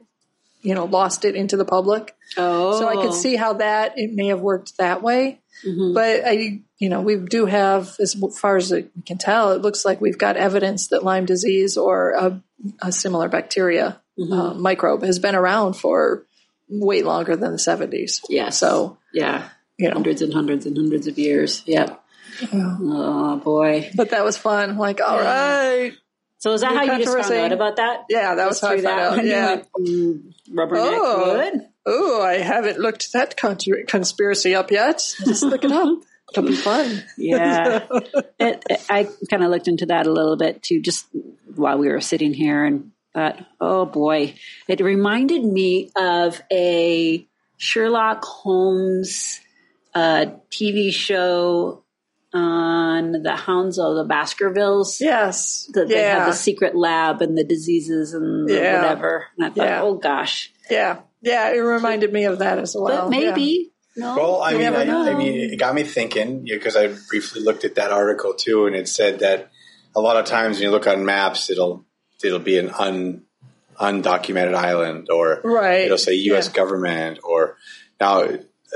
you 0.65 0.73
know, 0.75 0.85
lost 0.85 1.23
it 1.25 1.35
into 1.35 1.55
the 1.57 1.65
public. 1.65 2.15
Oh, 2.37 2.79
So 2.79 2.87
I 2.87 2.95
could 2.95 3.13
see 3.13 3.35
how 3.35 3.53
that 3.53 3.93
it 3.97 4.11
may 4.13 4.27
have 4.27 4.41
worked 4.41 4.77
that 4.77 5.01
way. 5.03 5.39
Mm-hmm. 5.65 5.93
But 5.93 6.23
I, 6.25 6.61
you 6.79 6.89
know, 6.89 7.01
we 7.01 7.17
do 7.17 7.45
have, 7.45 7.95
as 7.99 8.15
far 8.39 8.57
as 8.57 8.71
we 8.71 8.87
can 9.05 9.17
tell, 9.17 9.51
it 9.53 9.61
looks 9.61 9.85
like 9.85 10.01
we've 10.01 10.17
got 10.17 10.35
evidence 10.37 10.87
that 10.87 11.03
Lyme 11.03 11.25
disease 11.25 11.77
or 11.77 12.11
a, 12.11 12.41
a 12.81 12.91
similar 12.91 13.29
bacteria 13.29 14.01
Mm-hmm. 14.17 14.31
uh, 14.31 14.53
microbe 14.53 15.03
has 15.03 15.19
been 15.19 15.35
around 15.35 15.73
for 15.73 16.23
way 16.69 17.01
longer 17.01 17.35
than 17.35 17.51
the 17.51 17.57
70s. 17.57 18.21
Yeah. 18.29 18.47
So, 18.47 18.97
yeah, 19.13 19.49
you 19.77 19.89
know, 19.89 19.95
hundreds 19.95 20.21
and 20.21 20.33
hundreds 20.33 20.65
and 20.65 20.77
hundreds 20.77 21.07
of 21.07 21.19
years. 21.19 21.63
Yep. 21.65 22.01
Oh 22.53 23.35
boy. 23.43 23.91
but 23.93 24.11
that 24.11 24.23
was 24.23 24.37
fun. 24.37 24.77
Like, 24.77 25.01
all 25.01 25.19
right. 25.19 25.91
So 26.45 26.53
is 26.53 26.61
that 26.61 26.75
how 26.75 26.83
you 26.83 27.03
just 27.03 27.17
found 27.27 27.33
out 27.33 27.51
about 27.53 27.77
that? 27.77 28.03
Yeah, 28.07 28.35
that 28.35 28.47
was 28.47 28.61
how 28.61 28.67
I 28.67 28.75
found 28.79 28.85
that 28.85 28.99
out. 28.99 29.23
you 29.23 29.29
Yeah. 29.31 29.47
went, 29.47 29.67
mm, 29.79 30.33
rubberneck 30.51 30.99
Oh. 31.01 31.33
wood. 31.37 31.67
Oh, 31.87 32.21
I 32.21 32.37
haven't 32.37 32.77
looked 32.77 33.13
that 33.13 33.35
con- 33.35 33.57
conspiracy 33.87 34.53
up 34.53 34.69
yet. 34.69 35.15
Let's 35.25 35.41
look 35.41 35.63
it 35.65 35.71
up. 35.71 35.97
It'll 36.31 36.43
be 36.47 36.55
fun. 36.55 37.03
Yeah. 37.17 37.87
it, 38.39 38.63
it- 38.69 38.85
I 38.91 39.09
kind 39.31 39.43
of 39.43 39.49
looked 39.49 39.67
into 39.67 39.87
that 39.87 40.05
a 40.05 40.11
little 40.11 40.37
bit 40.37 40.61
too, 40.61 40.81
just 40.81 41.07
while 41.55 41.79
we 41.79 41.87
were 41.89 41.99
sitting 41.99 42.31
here 42.35 42.63
and 42.63 42.91
thought, 43.15 43.43
oh 43.59 43.85
boy, 43.87 44.35
it 44.67 44.81
reminded 44.81 45.43
me 45.43 45.89
of 45.97 46.39
a 46.51 47.27
Sherlock 47.57 48.23
Holmes 48.23 49.41
uh, 49.95 50.27
TV 50.51 50.93
show 50.93 51.81
on 52.35 53.11
the 53.23 53.35
Hounds 53.35 53.79
of 53.79 53.95
the 53.95 54.03
Baskervilles. 54.03 54.99
Yes. 54.99 55.69
That 55.73 55.87
they 55.87 55.95
yeah. 56.01 56.19
had 56.19 56.29
the 56.29 56.33
secret 56.35 56.75
lab 56.75 57.21
and 57.21 57.37
the 57.37 57.43
diseases 57.43 58.13
and 58.13 58.47
the 58.47 58.53
Yeah. 58.55 58.81
whatever. 58.81 59.25
And 59.37 59.45
I 59.45 59.49
thought, 59.49 59.65
Yeah. 59.67 59.81
oh 59.81 59.95
gosh, 59.95 60.51
yeah. 60.69 60.99
Yeah. 61.21 61.49
It 61.53 61.59
reminded 61.59 62.11
me 62.13 62.25
of 62.25 62.39
that 62.39 62.59
as 62.59 62.75
well. 62.77 63.09
but 63.09 63.17
yeah. 63.19 63.29
maybe. 63.31 63.71
No, 63.97 64.15
Well, 64.17 64.41
I 64.41 64.53
mean, 64.53 64.73
I. 64.73 65.11
I 65.11 65.13
mean, 65.15 65.53
it 65.53 65.57
got 65.57 65.73
me 65.73 65.83
thinking 65.83 66.43
because 66.43 66.75
I 66.75 66.87
briefly 67.09 67.41
looked 67.41 67.63
at 67.63 67.75
that 67.75 67.91
article 67.93 68.33
too, 68.33 68.65
and 68.65 68.75
it 68.75 68.89
said 68.89 69.19
that 69.19 69.49
a 69.95 70.01
lot 70.01 70.17
of 70.17 70.25
times 70.25 70.57
when 70.57 70.63
you 70.63 70.71
look 70.71 70.85
on 70.85 71.05
maps, 71.05 71.49
it'll 71.49 71.85
it'll 72.21 72.39
be 72.39 72.57
an 72.59 72.69
un 72.71 73.23
undocumented 73.79 74.53
island, 74.53 75.09
or 75.09 75.39
Right. 75.45 75.85
it'll 75.85 75.97
say 75.97 76.13
U.S. 76.15 76.47
Yeah. 76.47 76.53
government, 76.53 77.19
or 77.23 77.55
now. 77.99 78.27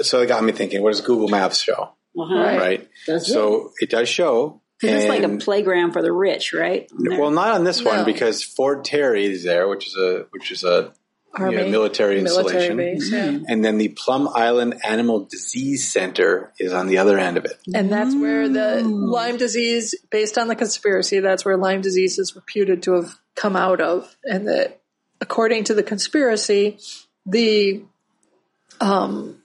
So 0.02 0.22
it 0.22 0.28
got 0.28 0.42
me 0.42 0.54
thinking: 0.54 0.82
What 0.82 0.92
does 0.92 1.02
Google 1.02 1.28
Maps 1.28 1.60
show? 1.60 1.92
Uh-huh. 2.20 2.36
Right. 2.36 2.60
Right. 2.60 2.90
Does 3.06 3.28
so 3.28 3.72
it 3.80 3.90
does 3.90 4.10
show. 4.10 4.62
'Cause 4.82 4.92
it's 4.92 5.10
like 5.10 5.24
a 5.24 5.38
playground 5.38 5.92
for 5.92 6.02
the 6.02 6.12
rich, 6.14 6.54
right? 6.54 6.90
well, 6.98 7.32
not 7.32 7.52
on 7.52 7.66
this 7.66 7.82
No. 7.84 7.92
one 7.92 8.06
because 8.06 8.42
Fort 8.44 8.86
Terry 8.86 9.26
is 9.26 9.44
there, 9.44 9.68
which 9.68 9.88
is 9.88 9.96
a 9.98 10.26
which 10.32 10.52
is 10.52 10.64
a 10.64 10.94
Army. 11.36 11.58
you 11.58 11.64
know, 11.64 11.70
military 11.70 12.22
military 12.22 12.68
installation, 12.72 12.78
base. 12.78 13.12
Yeah. 13.12 13.40
and 13.50 13.64
then 13.64 13.78
the 13.78 13.90
Plum 13.90 14.30
Island 14.34 14.76
Animal 14.86 15.26
Disease 15.26 15.92
Center 15.92 16.54
is 16.60 16.72
on 16.74 16.88
the 16.88 16.98
other 16.98 17.20
end 17.20 17.36
of 17.38 17.44
it. 17.46 17.58
And 17.74 17.92
that's 17.92 18.16
where 18.16 18.48
the 18.48 18.82
Lyme 18.82 19.36
disease, 19.38 19.94
based 20.10 20.38
on 20.38 20.48
the 20.48 20.56
conspiracy, 20.56 21.20
that's 21.20 21.44
where 21.46 21.58
Lyme 21.58 21.82
disease 21.82 22.18
is 22.18 22.36
reputed 22.36 22.82
to 22.84 22.94
have 22.94 23.12
come 23.36 23.56
out 23.58 23.82
of. 23.82 24.16
And 24.24 24.48
that, 24.48 24.80
according 25.22 25.66
to 25.66 25.74
the 25.74 25.84
conspiracy, 25.84 26.80
the 27.26 27.84
um, 28.82 29.12
m- 29.12 29.44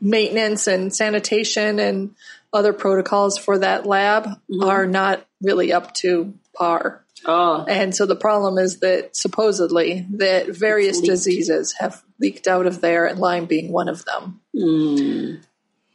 maintenance 0.00 0.66
and 0.66 0.94
sanitation 0.94 1.78
and 1.78 2.14
other 2.52 2.72
protocols 2.72 3.38
for 3.38 3.58
that 3.58 3.86
lab 3.86 4.24
mm-hmm. 4.24 4.62
are 4.62 4.86
not 4.86 5.26
really 5.42 5.72
up 5.72 5.94
to 5.94 6.34
par. 6.54 7.04
Oh, 7.26 7.64
And 7.68 7.94
so 7.94 8.06
the 8.06 8.16
problem 8.16 8.58
is 8.58 8.78
that 8.80 9.16
supposedly 9.16 10.06
that 10.14 10.48
various 10.48 11.00
diseases 11.00 11.74
have 11.78 12.02
leaked 12.20 12.46
out 12.46 12.66
of 12.66 12.80
there, 12.80 13.06
and 13.06 13.18
Lyme 13.18 13.46
being 13.46 13.72
one 13.72 13.88
of 13.88 14.04
them. 14.04 14.40
Hmm. 14.56 15.34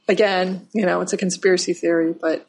Again, 0.08 0.68
you 0.74 0.86
know, 0.86 1.02
it's 1.02 1.14
a 1.14 1.18
conspiracy 1.18 1.74
theory, 1.74 2.14
but 2.14 2.48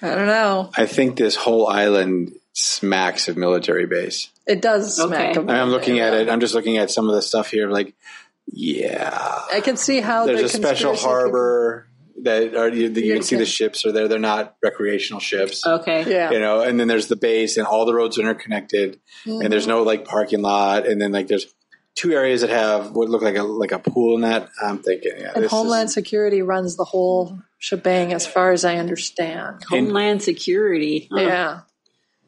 I 0.00 0.14
don't 0.14 0.26
know. 0.26 0.70
I 0.76 0.86
think 0.86 1.16
this 1.16 1.34
whole 1.34 1.66
island 1.66 2.32
smacks 2.52 3.28
of 3.28 3.36
military 3.36 3.86
base. 3.86 4.30
It 4.46 4.62
does 4.62 4.96
smack 4.96 5.36
Okay. 5.36 5.40
of 5.40 5.50
I'm 5.50 5.70
looking 5.70 5.98
at 5.98 6.14
it. 6.14 6.28
I'm 6.28 6.40
just 6.40 6.54
looking 6.54 6.78
at 6.78 6.90
some 6.90 7.08
of 7.08 7.14
the 7.14 7.22
stuff 7.22 7.50
here. 7.50 7.68
Like, 7.68 7.94
yeah, 8.46 9.40
I 9.52 9.60
can 9.60 9.76
see 9.76 10.00
how 10.00 10.26
there's 10.26 10.40
the 10.40 10.44
a 10.46 10.48
special 10.48 10.90
conspiracy 10.92 11.04
harbor 11.04 11.88
that 12.22 12.54
are 12.56 12.68
you, 12.68 12.88
you 12.88 13.12
can 13.14 13.22
see 13.22 13.36
Okay. 13.36 13.42
the 13.42 13.46
ships 13.46 13.84
are 13.84 13.92
there. 13.92 14.08
They're 14.08 14.18
not 14.18 14.56
recreational 14.62 15.20
ships. 15.20 15.66
okay. 15.66 16.04
Yeah, 16.10 16.30
You 16.30 16.40
know, 16.40 16.62
and 16.62 16.78
then 16.80 16.88
there's 16.88 17.08
the 17.08 17.16
base, 17.16 17.56
and 17.56 17.66
all 17.66 17.84
the 17.84 17.94
roads 17.94 18.18
are 18.18 18.22
interconnected, 18.22 19.00
and 19.26 19.52
there's 19.52 19.66
no 19.66 19.82
like 19.82 20.04
parking 20.04 20.42
lot, 20.42 20.86
and 20.86 21.00
then 21.00 21.12
like 21.12 21.26
there's 21.28 21.46
two 21.94 22.12
areas 22.12 22.42
that 22.42 22.50
have 22.50 22.92
what 22.92 23.08
look 23.08 23.22
like 23.22 23.36
a 23.36 23.42
like 23.42 23.72
a 23.72 23.78
pool 23.78 24.14
in 24.16 24.22
that. 24.22 24.48
I'm 24.62 24.78
thinking, 24.78 25.12
yeah, 25.18 25.32
and 25.34 25.44
this 25.44 25.50
Homeland 25.50 25.88
is, 25.88 25.94
Security 25.94 26.42
runs 26.42 26.76
the 26.76 26.84
whole 26.84 27.38
shebang, 27.58 28.12
as 28.12 28.26
far 28.26 28.52
as 28.52 28.64
I 28.64 28.76
understand. 28.76 29.62
Homeland 29.68 30.22
Security. 30.22 31.08
Huh. 31.12 31.20
Yeah, 31.20 31.60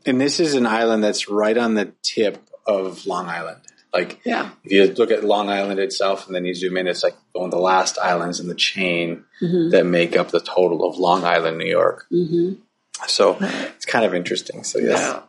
and 0.04 0.20
this 0.20 0.40
is 0.40 0.54
an 0.54 0.66
island 0.66 1.02
that's 1.04 1.28
right 1.28 1.56
on 1.56 1.74
the 1.74 1.92
tip 2.02 2.38
of 2.66 3.06
Long 3.06 3.26
Island. 3.26 3.60
Like, 3.92 4.20
yeah, 4.24 4.50
if 4.64 4.72
you 4.72 4.84
look 4.94 5.10
at 5.10 5.24
Long 5.24 5.48
Island 5.48 5.80
itself 5.80 6.26
and 6.26 6.34
then 6.34 6.44
you 6.44 6.54
zoom 6.54 6.76
in, 6.76 6.86
it's 6.86 7.02
like 7.02 7.14
one 7.32 7.46
of 7.46 7.50
the 7.50 7.58
last 7.58 7.98
islands 7.98 8.38
in 8.40 8.46
the 8.48 8.54
chain 8.54 9.24
that 9.40 9.84
make 9.86 10.16
up 10.16 10.30
the 10.30 10.40
total 10.40 10.84
of 10.88 10.98
Long 10.98 11.24
Island, 11.24 11.56
New 11.58 11.66
York. 11.66 12.06
Mm-hmm. 12.12 12.60
So 13.06 13.38
it's 13.40 13.86
kind 13.86 14.04
of 14.04 14.14
interesting. 14.14 14.62
So 14.64 14.78
yes, 14.78 14.98
yeah. 15.00 15.22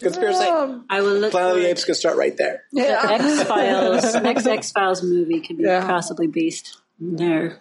conspiracy. 0.00 0.44
Um, 0.44 0.84
I 0.88 1.00
will 1.00 1.14
look 1.14 1.32
Planet 1.32 1.50
of 1.52 1.56
for 1.56 1.62
the 1.62 1.70
Apes 1.70 1.84
can 1.84 1.94
start 1.94 2.16
right 2.16 2.36
there. 2.36 2.62
yeah. 2.72 3.00
X 3.10 3.42
Files. 3.44 4.14
Next 4.22 4.46
X 4.46 4.70
Files 4.72 5.02
movie 5.02 5.40
could 5.40 5.56
be 5.58 5.64
Yeah. 5.64 5.86
possibly 5.86 6.26
based 6.28 6.78
there. 7.00 7.58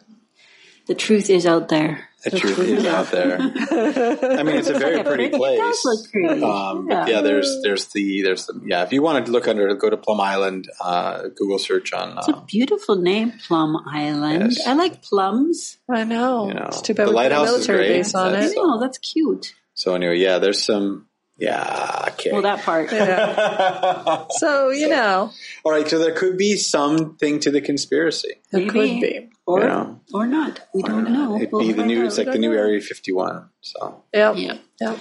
The 0.86 0.96
truth 0.96 1.30
is 1.30 1.46
out 1.48 1.70
there. 1.70 2.10
The 2.24 2.40
truth 2.40 2.60
is 2.60 2.86
out 2.86 3.12
there. 3.12 3.38
I 3.40 4.44
mean, 4.44 4.56
it's 4.56 4.70
a 4.70 4.74
very 4.80 5.04
pretty 5.04 5.30
pretty- 5.30 5.38
place. 5.38 5.60
it 5.60 5.62
does 5.62 5.82
look 5.84 6.12
pretty. 6.12 6.44
Um, 6.44 6.88
Yeah. 6.90 7.08
yeah. 7.08 7.22
there's 7.22 7.60
there's 7.64 7.88
the 7.88 8.22
there's 8.22 8.46
the 8.46 8.62
yeah. 8.66 8.84
If 8.84 8.94
you 8.94 9.02
want 9.02 9.26
to 9.26 9.32
look 9.32 9.48
under, 9.48 9.74
go 9.76 9.90
to 9.90 9.98
Plum 9.98 10.22
Island. 10.22 10.70
Uh, 10.80 11.24
Google 11.36 11.60
search 11.60 11.92
on. 11.94 12.18
It's 12.18 12.28
a 12.30 12.36
Um, 12.38 12.46
beautiful 12.48 12.96
name, 12.96 13.34
Plum 13.48 13.76
Island. 13.86 14.54
Yes. 14.54 14.66
I 14.68 14.74
like 14.74 15.02
plums. 15.02 15.78
I 15.90 16.04
know. 16.06 16.48
You 16.48 16.54
know, 16.54 16.66
it's 16.68 16.82
too 16.82 16.94
bad 16.94 17.08
the 17.08 17.12
we 17.12 17.16
put 17.18 17.32
a 17.32 17.36
lighthouse 17.36 17.58
is 17.60 17.68
great. 17.68 17.88
base 17.90 18.16
on 18.16 18.32
That's- 18.32 18.52
it. 18.52 18.58
Oh, 18.60 18.80
that's 18.80 18.98
cute. 19.00 19.54
so 19.74 19.96
anyway, 19.96 20.18
yeah, 20.20 20.40
there's 20.40 20.64
some. 20.64 21.08
Yeah. 21.38 22.06
Okay. 22.10 22.32
Well, 22.32 22.44
that 22.44 22.62
part. 22.64 22.92
Yeah. 22.92 24.26
So 24.40 24.70
you 24.70 24.88
know, 24.90 25.32
All 25.64 25.72
right. 25.72 25.88
So 25.88 26.00
there 26.00 26.14
could 26.14 26.38
be 26.38 26.56
something 26.58 27.40
to 27.42 27.52
the 27.52 27.62
conspiracy. 27.62 28.30
it 28.30 28.42
Maybe. 28.54 28.70
could 28.70 29.02
be. 29.02 29.30
Or, 29.46 29.62
Yeah. 29.62 29.88
or 30.14 30.26
not. 30.26 30.62
We 30.74 30.84
don't 30.84 31.12
know. 31.12 31.36
It'd 31.36 31.52
We'll 31.52 31.62
be 31.62 31.74
the 31.74 31.84
new. 31.86 32.02
out. 32.02 32.06
It's 32.08 32.18
like 32.18 32.32
the 32.32 32.40
new 32.40 32.54
Area 32.54 32.80
51. 32.80 33.50
So. 33.62 34.04
Yep. 34.14 34.36
Yeah. 34.38 34.58
Yep. 34.80 35.00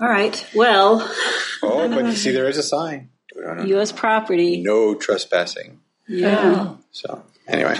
All 0.00 0.08
right. 0.08 0.46
Well, 0.54 1.08
Oh, 1.62 1.88
but 1.88 2.04
you 2.06 2.12
see, 2.16 2.32
there 2.32 2.48
is 2.48 2.58
a 2.58 2.62
sign. 2.62 3.10
U.S. 3.36 3.92
property. 3.92 4.62
No 4.62 4.94
trespassing. 4.96 5.80
Yeah. 6.08 6.40
Oh. 6.56 6.78
So 6.90 7.22
anyway, 7.46 7.76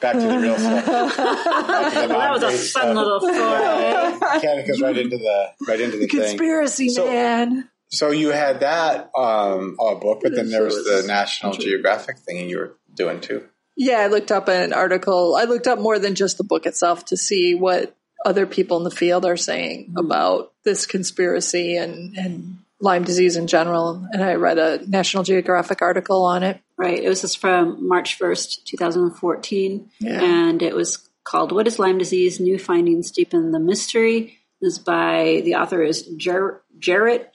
back 0.00 0.14
to 0.14 0.20
the 0.20 0.38
real 0.38 0.56
stuff. 0.58 0.84
The 0.86 2.06
that 2.08 2.30
was 2.32 2.42
a 2.42 2.48
fun 2.50 2.56
stuff. 2.58 2.96
little 2.96 3.20
story. 3.20 4.40
Ken 4.40 4.66
goes 4.66 4.80
right 4.80 4.96
into 4.98 5.16
the 5.18 5.50
right 5.68 5.80
into 5.80 5.96
the 5.98 6.06
thing. 6.06 6.20
Conspiracy 6.20 6.88
So- 6.90 7.06
man. 7.06 7.68
So 7.88 8.10
you 8.10 8.30
had 8.30 8.60
that 8.60 9.10
um, 9.16 9.76
uh, 9.78 9.94
book, 9.94 10.20
but 10.22 10.34
then 10.34 10.50
there 10.50 10.64
was 10.64 10.74
the 10.84 11.04
National 11.06 11.52
Geographic 11.52 12.18
thing 12.18 12.48
you 12.50 12.58
were 12.58 12.76
doing 12.92 13.20
too. 13.20 13.44
Yeah, 13.76 13.98
I 14.00 14.08
looked 14.08 14.32
up 14.32 14.48
an 14.48 14.72
article. 14.72 15.36
I 15.36 15.44
looked 15.44 15.68
up 15.68 15.78
more 15.78 15.98
than 16.00 16.16
just 16.16 16.36
the 16.36 16.42
book 16.44 16.66
itself 16.66 17.04
to 17.06 17.16
see 17.16 17.54
what 17.54 17.94
other 18.24 18.44
people 18.44 18.76
in 18.78 18.82
the 18.82 18.90
field 18.90 19.24
are 19.24 19.36
saying 19.36 19.94
about 19.96 20.52
this 20.64 20.84
conspiracy 20.84 21.76
and, 21.76 22.16
and 22.18 22.58
Lyme 22.80 23.04
disease 23.04 23.36
in 23.36 23.46
general. 23.46 24.06
And 24.12 24.22
I 24.22 24.34
read 24.34 24.58
a 24.58 24.86
National 24.88 25.22
Geographic 25.22 25.80
article 25.82 26.24
on 26.24 26.42
it. 26.42 26.60
Right. 26.76 26.98
It 27.02 27.08
was 27.08 27.22
just 27.22 27.38
from 27.38 27.88
March 27.88 28.18
1st, 28.18 28.64
2014. 28.64 29.90
Yeah. 30.00 30.22
And 30.22 30.62
it 30.62 30.74
was 30.74 31.08
called 31.24 31.52
What 31.52 31.66
is 31.66 31.78
Lyme 31.78 31.98
Disease? 31.98 32.38
New 32.38 32.58
Findings 32.58 33.10
Deepen 33.10 33.50
the 33.52 33.58
Mystery. 33.58 34.38
It 34.60 34.64
was 34.64 34.78
by, 34.78 35.42
the 35.44 35.54
author 35.56 35.82
is 35.82 36.02
Jar- 36.16 36.62
Jarrett 36.78 37.34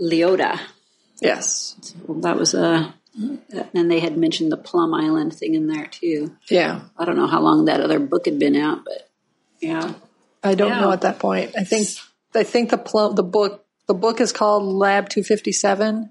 Leota. 0.00 0.58
Yes. 1.20 1.94
Well, 2.06 2.20
that 2.20 2.36
was 2.36 2.54
a, 2.54 2.94
and 3.74 3.90
they 3.90 4.00
had 4.00 4.16
mentioned 4.16 4.50
the 4.50 4.56
Plum 4.56 4.92
Island 4.94 5.32
thing 5.34 5.54
in 5.54 5.68
there 5.68 5.86
too. 5.86 6.36
Yeah. 6.50 6.80
I 6.98 7.04
don't 7.04 7.16
know 7.16 7.26
how 7.28 7.40
long 7.40 7.66
that 7.66 7.80
other 7.80 7.98
book 8.00 8.24
had 8.26 8.38
been 8.38 8.56
out, 8.56 8.84
but 8.84 9.08
yeah. 9.60 9.92
I 10.42 10.54
don't 10.54 10.68
Yeah. 10.70 10.80
know 10.80 10.90
at 10.92 11.02
that 11.02 11.18
point. 11.18 11.54
I 11.56 11.64
think 11.64 11.88
I 12.34 12.42
think 12.42 12.70
the 12.70 12.76
plum 12.78 13.14
the 13.14 13.22
book 13.22 13.64
the 13.86 13.94
book 13.94 14.20
is 14.20 14.32
called 14.32 14.64
Lab 14.64 15.08
257 15.08 16.10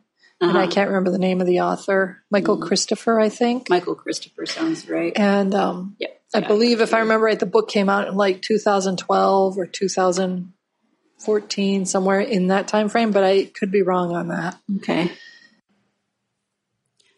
and 0.50 0.58
I 0.58 0.68
can't 0.68 0.90
remember 0.90 1.12
the 1.12 1.20
name 1.20 1.40
of 1.40 1.48
the 1.48 1.62
author. 1.62 2.22
Michael 2.30 2.58
Christopher, 2.58 3.18
I 3.18 3.30
think. 3.30 3.70
Michael 3.70 3.96
Christopher 3.96 4.46
sounds 4.46 4.90
right. 4.90 5.14
And 5.16 5.56
um 5.56 5.96
Yep. 6.00 6.20
I 6.36 6.42
believe, 6.42 6.82
if 6.82 6.96
I 6.96 7.00
remember 7.00 7.28
right, 7.28 7.40
the 7.40 7.46
book 7.46 7.70
came 7.70 7.88
out 7.90 8.08
in 8.08 8.16
like 8.16 8.42
2012 8.42 9.56
or 9.58 9.68
2014, 9.68 11.86
somewhere 11.86 12.20
in 12.20 12.48
that 12.48 12.68
time 12.68 12.90
frame. 12.90 13.12
But 13.12 13.24
I 13.24 13.46
could 13.46 13.72
be 13.72 13.84
wrong 13.84 14.16
on 14.16 14.30
that. 14.30 14.58
Okay. 14.78 15.12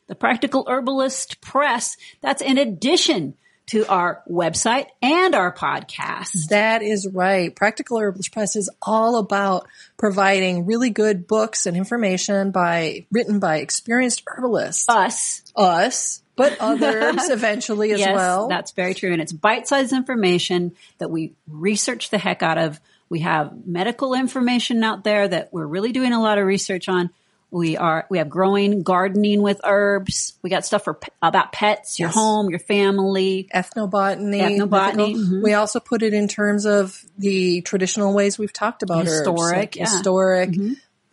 The 0.08 0.16
Practical 0.16 0.66
Herbalist 0.68 1.40
Press, 1.42 1.96
that's 2.22 2.42
in 2.42 2.58
addition 2.58 3.36
to 3.68 3.88
our 3.88 4.22
website 4.30 4.88
and 5.02 5.34
our 5.34 5.54
podcast. 5.54 6.50
That 6.50 6.84
is 6.84 7.08
right. 7.12 7.56
Practical 7.56 8.00
Herbalist 8.00 8.32
Press 8.32 8.56
is 8.56 8.70
all 8.82 9.18
about 9.18 9.68
providing 9.98 10.66
really 10.66 10.90
good 10.90 11.28
books 11.28 11.66
and 11.66 11.76
information 11.76 12.52
by 12.52 13.06
written 13.12 13.40
by 13.40 13.58
experienced 13.58 14.24
herbalists. 14.28 14.88
Us. 14.88 15.42
Us, 15.56 16.22
but 16.36 16.58
others 16.60 17.30
eventually 17.30 17.92
as 17.92 18.00
yes, 18.00 18.14
well. 18.14 18.48
that's 18.48 18.72
very 18.72 18.94
true. 18.94 19.12
And 19.12 19.22
it's 19.22 19.34
bite-sized 19.34 19.94
information 19.94 20.74
that 21.00 21.10
we 21.10 21.34
research 21.48 22.10
the 22.10 22.18
heck 22.18 22.44
out 22.44 22.58
of. 22.58 22.80
We 23.08 23.20
have 23.20 23.66
medical 23.68 24.16
information 24.16 24.84
out 24.84 25.04
there 25.04 25.28
that 25.28 25.54
we're 25.54 25.66
really 25.66 25.92
doing 25.92 26.12
a 26.12 26.22
lot 26.22 26.38
of 26.38 26.46
research 26.46 26.90
on. 26.90 27.12
We 27.56 27.78
are 27.78 28.06
we 28.10 28.18
have 28.18 28.30
growing 28.30 28.84
gardening 28.84 29.42
with 29.42 29.62
herbs. 29.64 30.34
We 30.42 30.50
got 30.50 30.66
stuff 30.66 30.84
for 30.84 31.00
about 31.22 31.54
pets, 31.54 31.98
your 31.98 32.10
Yes. 32.10 32.16
home, 32.16 32.50
your 32.50 32.60
family. 32.60 33.48
ethnobotany. 33.56 34.42
Ethnobotany, 34.42 35.16
mhm. 35.16 35.42
We 35.42 35.54
also 35.54 35.80
put 35.80 36.04
it 36.04 36.14
in 36.14 36.28
terms 36.28 36.66
of 36.66 37.02
the 37.18 37.62
traditional 37.62 38.14
ways 38.14 38.38
we've 38.38 38.52
talked 38.52 38.84
about 38.84 39.08
herbs, 39.08 39.20
Historic, 39.20 39.56
like 39.56 39.76
yeah. 39.78 39.86
Mm-hmm. 39.86 39.94
historic, 39.96 40.56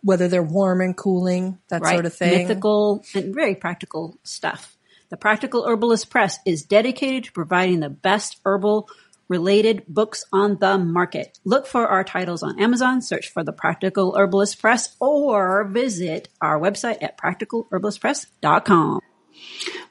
whether 0.03 0.27
they're 0.27 0.43
warm 0.43 0.81
and 0.81 0.97
cooling, 0.97 1.59
that 1.69 1.81
right? 1.81 1.93
sort 1.93 2.05
of 2.05 2.13
thing. 2.13 2.45
Mythical 2.49 3.05
and 3.15 3.33
very 3.33 3.55
practical 3.55 4.17
stuff. 4.23 4.75
The 5.11 5.17
Practical 5.17 5.63
Herbalist 5.65 6.09
Press 6.09 6.39
is 6.45 6.63
dedicated 6.63 7.23
to 7.25 7.31
providing 7.31 7.79
the 7.79 7.89
best 7.89 8.37
herbal 8.43 8.89
related 9.27 9.83
books 9.87 10.25
on 10.31 10.57
the 10.59 10.77
market. 10.77 11.39
Look 11.43 11.65
for 11.67 11.87
our 11.87 12.03
titles 12.03 12.43
on 12.43 12.59
Amazon, 12.59 13.01
search 13.01 13.29
for 13.29 13.43
the 13.43 13.53
Practical 13.53 14.15
Herbalist 14.15 14.59
Press, 14.59 14.95
or 14.99 15.65
visit 15.65 16.29
our 16.41 16.59
website 16.59 17.01
at 17.01 17.17
practicalherbalistpress.com. 17.17 18.99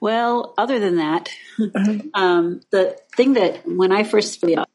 Well, 0.00 0.54
other 0.56 0.78
than 0.78 0.96
that, 0.96 1.30
um, 2.14 2.60
the 2.70 2.98
thing 3.16 3.34
that 3.34 3.66
when 3.66 3.92
I 3.92 4.04
first 4.04 4.40
found 4.40 4.58
out 4.58 4.68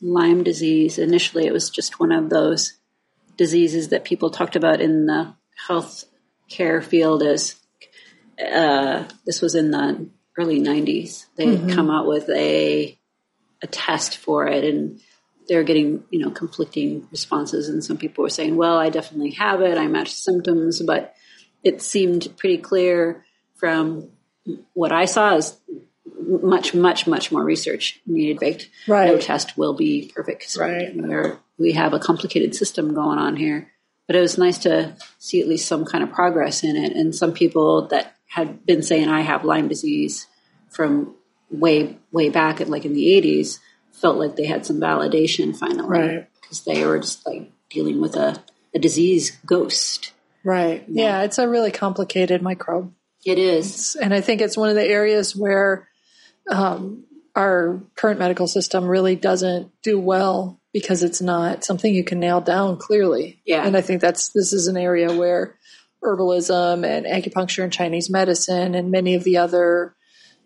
Lyme 0.00 0.42
disease, 0.42 0.98
initially 0.98 1.46
it 1.46 1.52
was 1.52 1.70
just 1.70 2.00
one 2.00 2.12
of 2.12 2.28
those 2.30 2.74
diseases 3.36 3.88
that 3.88 4.04
people 4.04 4.30
talked 4.30 4.56
about 4.56 4.80
in 4.80 5.06
the 5.06 5.34
health 5.66 6.04
care 6.48 6.82
field 6.82 7.22
as 7.22 7.56
uh, 8.44 9.04
this 9.24 9.40
was 9.40 9.54
in 9.54 9.70
the 9.70 10.08
early 10.38 10.60
90s. 10.60 11.26
They 11.36 11.56
had 11.56 11.74
come 11.74 11.90
out 11.90 12.06
with 12.06 12.28
a 12.30 12.98
a 13.62 13.66
test 13.66 14.18
for 14.18 14.46
it 14.46 14.64
and 14.64 15.00
they're 15.48 15.64
getting, 15.64 16.04
you 16.10 16.20
know, 16.20 16.30
conflicting 16.30 17.08
responses 17.10 17.68
and 17.68 17.84
some 17.84 17.96
people 17.96 18.22
were 18.22 18.30
saying, 18.30 18.56
"Well, 18.56 18.78
I 18.78 18.90
definitely 18.90 19.32
have 19.32 19.60
it. 19.60 19.76
I 19.76 19.86
match 19.88 20.12
symptoms," 20.12 20.80
but 20.82 21.14
it 21.64 21.82
seemed 21.82 22.36
pretty 22.36 22.58
clear 22.58 23.24
from 23.56 24.08
what 24.74 24.92
I 24.92 25.04
saw 25.04 25.36
is 25.36 25.56
much, 26.26 26.74
much, 26.74 27.06
much 27.06 27.32
more 27.32 27.44
research 27.44 28.00
needed. 28.06 28.38
Baked. 28.38 28.68
Right. 28.86 29.06
No 29.06 29.18
test 29.18 29.56
will 29.56 29.74
be 29.74 30.10
perfect 30.14 30.56
Right. 30.56 30.94
We're, 30.94 31.38
we 31.58 31.72
have 31.72 31.92
a 31.92 31.98
complicated 31.98 32.54
system 32.54 32.94
going 32.94 33.18
on 33.18 33.36
here. 33.36 33.70
But 34.06 34.16
it 34.16 34.20
was 34.20 34.38
nice 34.38 34.58
to 34.58 34.96
see 35.18 35.40
at 35.40 35.48
least 35.48 35.68
some 35.68 35.84
kind 35.84 36.02
of 36.02 36.12
progress 36.12 36.64
in 36.64 36.76
it. 36.76 36.92
And 36.92 37.14
some 37.14 37.32
people 37.32 37.88
that 37.88 38.16
had 38.26 38.66
been 38.66 38.82
saying, 38.82 39.08
I 39.08 39.20
have 39.20 39.44
Lyme 39.44 39.68
disease 39.68 40.26
from 40.70 41.14
way, 41.52 41.98
way 42.10 42.28
back, 42.28 42.60
at 42.60 42.68
like 42.68 42.84
in 42.84 42.94
the 42.94 43.06
80s, 43.20 43.58
felt 43.92 44.16
like 44.16 44.36
they 44.36 44.46
had 44.46 44.66
some 44.66 44.80
validation 44.80 45.56
finally. 45.56 45.88
Right. 45.88 46.28
Because 46.40 46.64
they 46.64 46.84
were 46.84 46.98
just 46.98 47.26
like 47.26 47.50
dealing 47.70 48.00
with 48.00 48.16
a, 48.16 48.42
a 48.74 48.78
disease 48.78 49.38
ghost. 49.46 50.12
Right. 50.44 50.84
Yeah, 50.88 51.22
it's 51.22 51.38
a 51.38 51.48
really 51.48 51.70
complicated 51.70 52.42
microbe. 52.42 52.92
It 53.24 53.38
is. 53.38 53.96
And 54.00 54.12
I 54.12 54.20
think 54.20 54.40
it's 54.40 54.56
one 54.56 54.68
of 54.68 54.74
the 54.74 54.84
areas 54.84 55.36
where 55.36 55.88
um, 56.50 57.04
our 57.36 57.80
current 57.94 58.18
medical 58.18 58.48
system 58.48 58.86
really 58.86 59.14
doesn't 59.14 59.70
do 59.82 59.98
well 59.98 60.60
because 60.72 61.02
it's 61.02 61.20
not 61.20 61.64
something 61.64 61.94
you 61.94 62.02
can 62.02 62.18
nail 62.18 62.40
down 62.40 62.78
clearly. 62.78 63.40
Yeah. 63.44 63.64
And 63.64 63.76
I 63.76 63.80
think 63.80 64.00
that's 64.00 64.30
this 64.30 64.52
is 64.52 64.66
an 64.66 64.76
area 64.76 65.14
where 65.14 65.56
herbalism 66.02 66.84
and 66.84 67.06
acupuncture 67.06 67.62
and 67.62 67.72
Chinese 67.72 68.10
medicine 68.10 68.74
and 68.74 68.90
many 68.90 69.14
of 69.14 69.22
the 69.22 69.36
other 69.36 69.94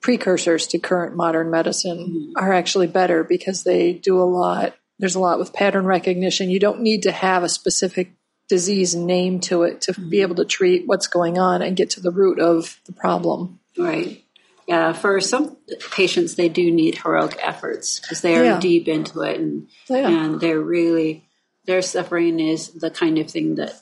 precursors 0.00 0.66
to 0.68 0.78
current 0.78 1.16
modern 1.16 1.50
medicine 1.50 1.98
mm-hmm. 1.98 2.44
are 2.44 2.52
actually 2.52 2.86
better 2.86 3.24
because 3.24 3.64
they 3.64 3.92
do 3.92 4.20
a 4.20 4.24
lot. 4.24 4.74
There's 4.98 5.14
a 5.14 5.20
lot 5.20 5.38
with 5.38 5.52
pattern 5.52 5.84
recognition. 5.84 6.50
You 6.50 6.60
don't 6.60 6.80
need 6.80 7.02
to 7.02 7.12
have 7.12 7.42
a 7.42 7.48
specific 7.48 8.12
disease 8.48 8.94
name 8.94 9.40
to 9.40 9.64
it 9.64 9.80
to 9.82 9.92
be 9.92 10.00
mm-hmm. 10.00 10.14
able 10.22 10.34
to 10.36 10.44
treat 10.44 10.86
what's 10.86 11.08
going 11.08 11.38
on 11.38 11.62
and 11.62 11.76
get 11.76 11.90
to 11.90 12.00
the 12.00 12.12
root 12.12 12.38
of 12.38 12.80
the 12.86 12.92
problem. 12.92 13.58
Right. 13.76 14.22
Yeah, 14.68 14.92
for 14.92 15.20
some 15.20 15.56
patients, 15.92 16.34
they 16.34 16.48
do 16.48 16.70
need 16.70 16.98
heroic 16.98 17.38
efforts 17.40 18.00
because 18.00 18.20
they 18.20 18.36
are 18.36 18.44
Yeah. 18.44 18.60
deep 18.60 18.88
into 18.88 19.22
it, 19.22 19.38
and 19.38 19.68
Yeah. 19.88 20.08
and 20.08 20.40
they're 20.40 20.60
really 20.60 21.26
their 21.66 21.82
suffering 21.82 22.40
is 22.40 22.68
the 22.70 22.90
kind 22.90 23.18
of 23.18 23.30
thing 23.30 23.56
that 23.56 23.74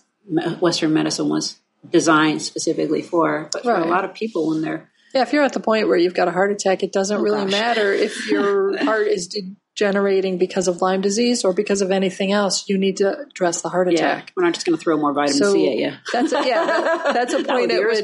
Western 0.60 0.92
medicine 0.92 1.28
was 1.28 1.56
designed 1.90 2.42
specifically 2.42 3.02
for. 3.02 3.48
But 3.52 3.62
for 3.62 3.74
a 3.74 3.86
lot 3.86 4.04
of 4.04 4.14
people, 4.14 4.48
when 4.48 4.62
they're 4.62 4.90
Yeah, 5.14 5.22
if 5.22 5.32
you're 5.32 5.44
at 5.44 5.52
the 5.52 5.60
point 5.60 5.88
where 5.88 5.96
you've 5.96 6.14
got 6.14 6.28
a 6.28 6.32
heart 6.32 6.50
attack, 6.52 6.82
it 6.82 6.92
doesn't 6.92 7.22
really 7.22 7.42
gosh. 7.44 7.50
matter 7.52 7.92
if 7.92 8.28
your 8.30 8.76
heart 8.84 9.06
is 9.06 9.28
degenerating 9.28 10.38
because 10.38 10.68
of 10.68 10.80
Lyme 10.82 11.00
disease 11.00 11.44
or 11.44 11.52
because 11.52 11.82
of 11.82 11.90
anything 11.90 12.32
else, 12.32 12.68
you 12.68 12.78
need 12.78 12.96
to 12.98 13.20
address 13.20 13.60
the 13.62 13.68
heart 13.68 13.90
Yeah, 13.90 13.98
attack. 13.98 14.32
we're 14.36 14.44
not 14.44 14.54
just 14.54 14.66
going 14.66 14.76
to 14.76 14.82
throw 14.82 14.96
more 14.96 15.12
vitamin 15.12 15.38
So 15.38 15.52
C 15.52 15.70
at 15.70 15.76
you. 15.78 15.98
that's 16.12 16.32
a, 16.32 16.46
yeah, 16.46 16.64
that- 16.66 17.14
that's 17.14 17.32
a 17.34 17.42
point 17.44 17.70
at 17.72 17.80
which 17.84 18.02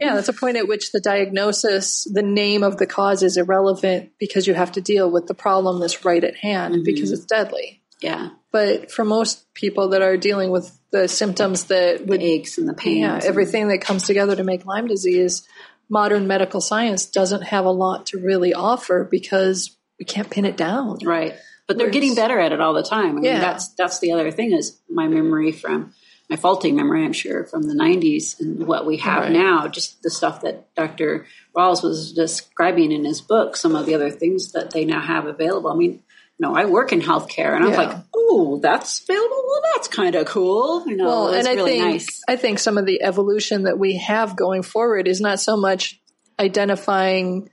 yeah, 0.00 0.14
that's 0.14 0.28
a 0.28 0.32
point 0.32 0.56
at 0.56 0.66
which 0.68 0.92
the 0.92 1.00
diagnosis, 1.00 2.04
the 2.12 2.22
name 2.22 2.62
of 2.62 2.78
the 2.78 2.86
cause 2.86 3.22
is 3.22 3.36
irrelevant 3.36 4.12
because 4.18 4.46
you 4.46 4.54
have 4.54 4.72
to 4.72 4.80
deal 4.80 5.10
with 5.10 5.26
the 5.26 5.34
problem 5.34 5.80
that's 5.80 6.04
right 6.04 6.22
at 6.24 6.36
hand 6.36 6.74
Mm-hmm. 6.74 6.84
because 6.84 7.12
it's 7.12 7.24
deadly. 7.24 7.82
Yeah, 8.00 8.28
But 8.52 8.90
for 8.92 9.04
most 9.06 9.52
people 9.54 9.88
that 9.90 10.02
are 10.02 10.18
dealing 10.18 10.50
with 10.50 10.70
the 10.90 11.08
symptoms 11.08 11.64
that 11.64 12.06
would 12.06 12.20
the 12.20 12.24
aches 12.26 12.58
and 12.58 12.68
the 12.68 12.74
pains. 12.74 12.98
yeah, 13.00 13.20
everything 13.24 13.68
that 13.68 13.78
comes 13.80 14.02
together 14.04 14.36
to 14.36 14.44
make 14.44 14.66
Lyme 14.66 14.86
disease, 14.86 15.48
modern 15.88 16.26
medical 16.26 16.60
science 16.60 17.06
doesn't 17.06 17.42
have 17.42 17.64
a 17.64 17.70
lot 17.70 18.06
to 18.06 18.18
really 18.18 18.52
offer 18.54 19.06
because 19.08 19.76
we 19.98 20.04
can't 20.04 20.30
pin 20.30 20.44
it 20.44 20.56
down. 20.56 20.98
Right. 21.04 21.34
But 21.66 21.78
they're 21.78 21.86
Whereas- 21.86 21.94
getting 21.94 22.14
better 22.14 22.38
at 22.38 22.52
it 22.52 22.60
all 22.60 22.74
the 22.74 22.82
time. 22.82 23.10
I 23.10 23.12
mean, 23.14 23.24
Yeah. 23.24 23.40
that's 23.40 23.68
that's 23.74 23.98
the 23.98 24.12
other 24.12 24.30
thing 24.30 24.52
is 24.52 24.78
my 24.88 25.08
memory 25.08 25.52
from 25.52 25.92
my 26.28 26.36
faulty 26.36 26.72
memory, 26.72 27.04
I'm 27.04 27.12
sure, 27.12 27.44
from 27.44 27.62
the 27.62 27.74
90s 27.74 28.40
and 28.40 28.66
what 28.66 28.84
we 28.84 28.96
have 28.96 29.24
Right. 29.24 29.32
now, 29.32 29.68
just 29.68 30.02
the 30.02 30.10
stuff 30.10 30.40
that 30.42 30.74
Dr. 30.74 31.24
Rawls 31.56 31.84
was 31.84 32.12
describing 32.12 32.90
in 32.90 33.04
his 33.04 33.20
book, 33.20 33.56
some 33.56 33.76
of 33.76 33.86
the 33.86 33.94
other 33.94 34.10
things 34.10 34.50
that 34.52 34.72
they 34.72 34.84
now 34.84 35.00
have 35.00 35.26
available. 35.26 35.70
I 35.70 35.76
mean, 35.76 35.92
you 35.92 36.40
know, 36.40 36.54
I 36.56 36.64
work 36.64 36.92
in 36.92 37.00
healthcare 37.00 37.54
and 37.54 37.64
I'm 37.64 37.72
like, 37.74 37.96
oh, 38.28 38.58
that's 38.60 39.00
available? 39.02 39.44
Well, 39.46 39.62
that's 39.74 39.88
kind 39.88 40.14
of 40.14 40.26
cool. 40.26 40.84
You 40.86 40.96
know, 40.96 41.06
Well, 41.06 41.28
it's 41.28 41.38
and 41.38 41.48
I 41.48 41.54
really 41.54 41.70
think 41.78 41.84
nice. 41.84 42.20
I 42.28 42.36
think 42.36 42.58
some 42.58 42.78
of 42.78 42.86
the 42.86 43.02
evolution 43.02 43.64
that 43.64 43.78
we 43.78 43.98
have 43.98 44.36
going 44.36 44.62
forward 44.62 45.06
is 45.08 45.20
not 45.20 45.40
so 45.40 45.56
much 45.56 46.00
identifying 46.38 47.50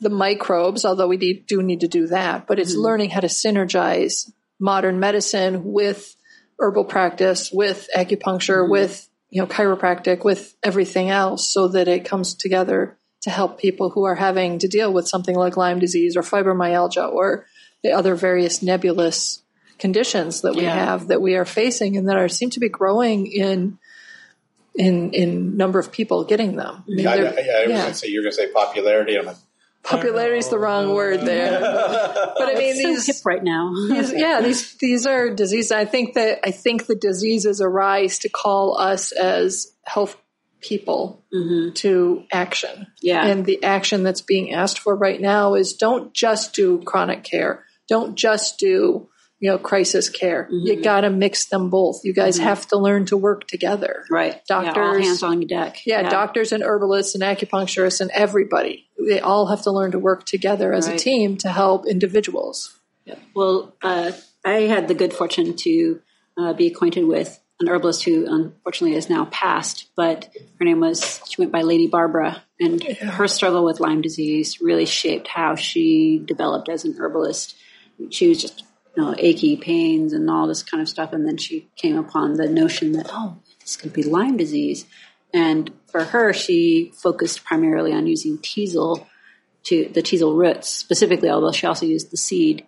the 0.00 0.10
microbes, 0.10 0.84
although 0.84 1.06
we 1.08 1.42
do 1.46 1.62
need 1.62 1.80
to 1.80 1.88
do 1.88 2.08
that, 2.08 2.46
but 2.46 2.58
Mm-hmm. 2.58 2.62
it's 2.62 2.74
learning 2.74 3.10
how 3.10 3.20
to 3.20 3.28
synergize 3.28 4.30
modern 4.60 5.00
medicine 5.00 5.62
with 5.64 6.16
herbal 6.58 6.84
practice, 6.84 7.50
with 7.52 7.88
acupuncture, 7.96 8.62
Mm-hmm. 8.62 8.70
with 8.72 9.08
you 9.30 9.40
know 9.42 9.46
chiropractic, 9.48 10.24
with 10.24 10.54
everything 10.62 11.10
else, 11.10 11.52
so 11.52 11.68
that 11.68 11.88
it 11.88 12.04
comes 12.04 12.34
together 12.34 12.98
to 13.22 13.30
help 13.30 13.58
people 13.58 13.90
who 13.90 14.04
are 14.04 14.14
having 14.16 14.58
to 14.58 14.68
deal 14.68 14.92
with 14.92 15.08
something 15.08 15.34
like 15.34 15.56
Lyme 15.56 15.78
disease 15.78 16.16
or 16.16 16.22
fibromyalgia 16.22 17.10
or 17.10 17.46
the 17.82 17.92
other 17.92 18.14
various 18.14 18.62
nebulous 18.62 19.42
conditions 19.84 20.40
that 20.40 20.54
we 20.54 20.62
Yeah. 20.62 20.86
have 20.86 21.08
that 21.08 21.20
we 21.20 21.34
are 21.34 21.44
facing 21.44 21.98
and 21.98 22.08
that 22.08 22.16
are 22.16 22.26
seem 22.26 22.48
to 22.48 22.58
be 22.58 22.70
growing 22.70 23.26
in 23.26 23.78
in 24.74 25.12
in 25.12 25.58
number 25.58 25.78
of 25.78 25.92
people 25.92 26.24
getting 26.24 26.56
them. 26.56 26.76
I 26.76 26.90
mean, 26.90 26.98
Yeah, 27.00 27.10
I, 27.10 27.16
they're- 27.18 27.26
I, 27.26 27.28
I 27.28 27.32
was 27.34 27.44
yeah. 27.44 27.80
going 27.82 27.92
to 27.92 27.94
say 27.94 28.08
you're 28.08 28.22
going 28.22 28.32
to 28.32 28.36
say 28.36 28.50
popularity. 28.50 29.18
I'm 29.18 29.26
like, 29.26 29.36
popularity 29.82 30.38
is 30.38 30.48
the 30.48 30.58
wrong 30.58 30.86
oh. 30.86 30.94
word 30.94 31.20
there, 31.20 31.60
but 32.38 32.48
I 32.48 32.54
mean 32.54 32.70
It's 32.70 32.80
so 32.80 32.88
these 32.88 33.06
hip 33.08 33.26
right 33.26 33.44
now. 33.44 33.74
these, 33.90 34.10
yeah, 34.14 34.40
these 34.40 34.74
these 34.76 35.04
are 35.04 35.28
diseases. 35.34 35.70
I 35.70 35.84
think 35.84 36.14
that 36.14 36.38
I 36.42 36.50
think 36.50 36.86
the 36.86 36.96
diseases 36.96 37.60
arise 37.60 38.20
to 38.20 38.30
call 38.30 38.78
us 38.78 39.12
as 39.12 39.70
health 39.84 40.16
people 40.62 41.22
mm-hmm. 41.30 41.74
to 41.74 42.24
action. 42.32 42.86
Yeah. 43.02 43.26
and 43.26 43.44
the 43.44 43.62
action 43.62 44.02
that's 44.02 44.22
being 44.22 44.54
asked 44.54 44.78
for 44.78 44.96
right 44.96 45.20
now 45.20 45.56
is 45.56 45.74
don't 45.74 46.14
just 46.14 46.54
do 46.54 46.80
chronic 46.80 47.22
care. 47.22 47.66
Don't 47.86 48.14
just 48.14 48.58
do 48.58 49.10
you 49.44 49.50
know 49.50 49.58
crisis 49.58 50.08
care. 50.08 50.48
You 50.50 50.80
got 50.82 51.02
to 51.02 51.10
mix 51.10 51.44
them 51.44 51.68
both. 51.68 52.00
You 52.02 52.14
guys 52.14 52.38
have 52.38 52.66
to 52.68 52.78
learn 52.78 53.04
to 53.06 53.16
work 53.18 53.46
together. 53.46 54.06
right. 54.10 54.40
Yeah, 54.48 54.56
all 54.56 54.64
Doctors- 54.64 55.04
hands 55.04 55.22
on 55.22 55.46
deck. 55.46 55.84
Yeah, 55.84 56.08
doctors 56.08 56.50
and 56.50 56.62
herbalists 56.62 57.14
and 57.14 57.22
acupuncturists 57.22 58.00
and 58.00 58.10
everybody. 58.12 58.88
They 58.98 59.20
all 59.20 59.48
have 59.48 59.60
to 59.64 59.70
learn 59.70 59.90
to 59.90 59.98
work 59.98 60.24
together 60.24 60.72
as 60.72 60.88
a 60.88 60.96
team 60.96 61.36
to 61.38 61.50
help 61.50 61.84
individuals. 61.86 62.74
Yeah. 63.04 63.16
Well, 63.34 63.74
uh, 63.82 64.12
I 64.46 64.62
had 64.62 64.88
the 64.88 64.94
good 64.94 65.12
fortune 65.12 65.56
to 65.56 66.00
uh, 66.38 66.52
be 66.54 66.66
acquainted 66.68 67.04
with 67.04 67.38
an 67.60 67.68
herbalist 67.68 68.04
who 68.04 68.24
unfortunately 68.26 68.96
is 68.96 69.10
now 69.10 69.26
passed, 69.26 69.88
but 69.94 70.30
her 70.58 70.64
name 70.64 70.80
was, 70.80 71.20
she 71.28 71.38
went 71.42 71.52
by 71.52 71.60
Lady 71.60 71.86
Barbara, 71.86 72.42
and 72.58 72.82
her 72.82 73.28
struggle 73.28 73.62
with 73.66 73.78
Lyme 73.78 74.00
disease 74.00 74.62
really 74.62 74.86
shaped 74.86 75.28
how 75.28 75.54
she 75.54 76.18
developed 76.24 76.70
as 76.70 76.86
an 76.86 76.96
herbalist. 76.98 77.54
She 78.10 78.28
was 78.28 78.40
just, 78.40 78.64
you 78.96 79.02
know, 79.02 79.14
achy 79.18 79.56
pains 79.56 80.12
and 80.12 80.30
all 80.30 80.46
this 80.46 80.62
kind 80.62 80.80
of 80.80 80.88
stuff, 80.88 81.12
and 81.12 81.26
then 81.26 81.36
she 81.36 81.68
came 81.76 81.96
upon 81.96 82.34
the 82.34 82.48
notion 82.48 82.92
that, 82.92 83.06
oh, 83.10 83.38
this 83.60 83.76
could 83.76 83.92
be 83.92 84.02
Lyme 84.02 84.36
disease. 84.36 84.86
And 85.32 85.72
for 85.86 86.04
her, 86.04 86.32
she 86.32 86.92
focused 86.94 87.44
primarily 87.44 87.92
on 87.92 88.06
using 88.06 88.38
teasel 88.38 89.06
to 89.64 89.88
the 89.92 90.02
teasel 90.02 90.36
roots 90.36 90.68
specifically, 90.68 91.28
although 91.28 91.52
she 91.52 91.66
also 91.66 91.86
used 91.86 92.10
the 92.10 92.16
seed 92.16 92.66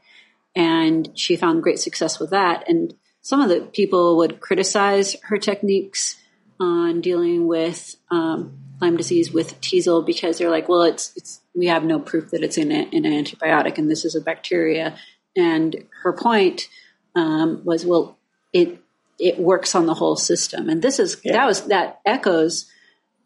and 0.56 1.10
she 1.14 1.36
found 1.36 1.62
great 1.62 1.78
success 1.78 2.18
with 2.18 2.30
that. 2.30 2.68
And 2.68 2.94
some 3.20 3.40
of 3.40 3.48
the 3.48 3.60
people 3.60 4.16
would 4.16 4.40
criticize 4.40 5.14
her 5.24 5.36
techniques 5.36 6.16
on 6.58 7.02
dealing 7.02 7.46
with 7.46 7.96
um, 8.10 8.58
Lyme 8.80 8.96
disease 8.96 9.30
with 9.30 9.60
teasel 9.60 10.02
because 10.02 10.38
they're 10.38 10.50
like, 10.50 10.68
well, 10.68 10.82
it's 10.82 11.12
it's 11.16 11.40
we 11.54 11.66
have 11.66 11.84
no 11.84 11.98
proof 11.98 12.30
that 12.30 12.42
it's 12.42 12.58
in, 12.58 12.72
a, 12.72 12.88
in 12.90 13.04
an 13.04 13.24
antibiotic, 13.24 13.78
and 13.78 13.90
this 13.90 14.04
is 14.04 14.14
a 14.14 14.20
bacteria. 14.20 14.96
And 15.36 15.84
her 16.02 16.12
point 16.12 16.68
um, 17.14 17.62
was, 17.64 17.84
well, 17.84 18.16
it 18.52 18.78
it 19.18 19.38
works 19.38 19.74
on 19.74 19.86
the 19.86 19.94
whole 19.94 20.16
system, 20.16 20.68
and 20.68 20.82
this 20.82 20.98
is 20.98 21.20
that 21.22 21.46
was 21.46 21.62
that 21.68 22.00
echoes. 22.04 22.70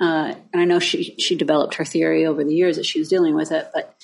Uh, 0.01 0.35
and 0.53 0.63
I 0.63 0.65
know 0.65 0.79
she 0.79 1.15
she 1.19 1.37
developed 1.37 1.75
her 1.75 1.85
theory 1.85 2.25
over 2.27 2.43
the 2.43 2.55
years 2.55 2.77
that 2.77 2.87
she 2.87 2.99
was 2.99 3.09
dealing 3.09 3.35
with 3.35 3.53
it, 3.53 3.69
but 3.75 3.95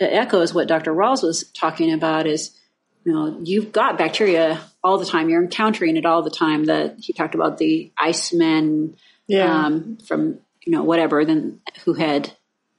it 0.00 0.12
echoes 0.12 0.54
what 0.54 0.66
Dr. 0.68 0.92
Rawls 0.92 1.22
was 1.22 1.44
talking 1.52 1.92
about 1.92 2.26
is, 2.26 2.56
you 3.04 3.12
know, 3.12 3.38
you've 3.44 3.70
got 3.70 3.98
bacteria 3.98 4.60
all 4.82 4.98
the 4.98 5.04
time. 5.04 5.28
You're 5.28 5.42
encountering 5.42 5.96
it 5.96 6.06
all 6.06 6.22
the 6.22 6.30
time. 6.30 6.64
That 6.64 6.96
he 6.98 7.12
talked 7.12 7.34
about 7.34 7.58
the 7.58 7.92
Icemen 7.98 8.94
Yeah. 9.26 9.66
um, 9.66 9.98
from, 9.98 10.38
you 10.64 10.72
know, 10.72 10.82
whatever, 10.84 11.24
then 11.24 11.60
who 11.84 11.92
had 11.94 12.32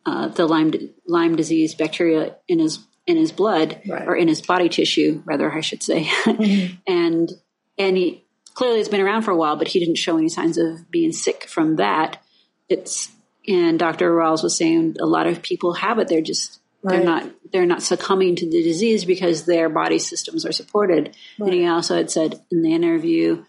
uh, 0.06 0.30
the 0.30 0.48
Lyme 0.48 0.74
Lyme 1.06 1.36
disease 1.36 1.76
bacteria 1.76 2.36
in 2.48 2.60
his 2.60 2.80
in 3.06 3.18
his 3.18 3.32
blood 3.32 3.82
Right. 3.88 4.08
or 4.08 4.16
in 4.16 4.28
his 4.28 4.42
body 4.42 4.70
tissue, 4.70 5.22
rather, 5.26 5.52
I 5.52 5.62
should 5.62 5.84
say, 5.84 6.10
and 6.88 7.32
and 7.78 7.98
he 7.98 8.24
clearly 8.54 8.78
has 8.78 8.90
been 8.90 9.02
around 9.02 9.24
for 9.24 9.32
a 9.32 9.38
while, 9.38 9.56
but 9.56 9.68
he 9.68 9.80
didn't 9.80 9.98
show 9.98 10.18
any 10.18 10.30
signs 10.30 10.58
of 10.58 10.90
being 10.92 11.12
sick 11.12 11.46
from 11.46 11.78
that. 11.78 12.22
It's 12.70 13.12
and 13.48 13.78
Dr. 13.78 14.12
Rawls 14.12 14.44
was 14.44 14.58
saying 14.58 14.96
a 15.02 15.06
lot 15.06 15.28
of 15.28 15.42
people 15.42 15.74
have 15.74 16.00
it. 16.00 16.08
They're 16.08 16.22
just 16.22 16.60
Right. 16.82 16.98
they're 16.98 17.06
not 17.06 17.30
they're 17.54 17.66
not 17.66 17.82
succumbing 17.82 18.36
to 18.38 18.50
the 18.50 18.62
disease 18.62 19.06
because 19.06 19.46
their 19.46 19.70
body 19.70 20.00
systems 20.00 20.46
are 20.46 20.52
supported. 20.52 21.16
And 21.40 21.54
he 21.54 21.66
also 21.66 21.96
had 21.96 22.12
said 22.12 22.42
in 22.52 22.62
the 22.62 22.74
interview, 22.74 23.46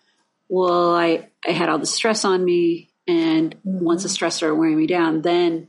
"Well, 0.48 0.94
I 0.94 1.28
I 1.46 1.50
had 1.50 1.68
all 1.68 1.78
the 1.78 1.86
stress 1.86 2.24
on 2.24 2.44
me, 2.44 2.90
and 3.08 3.56
once 3.64 4.02
the 4.02 4.08
mm-hmm. 4.08 4.14
stress 4.14 4.36
started 4.36 4.54
wearing 4.54 4.78
me 4.78 4.86
down, 4.86 5.22
then 5.22 5.68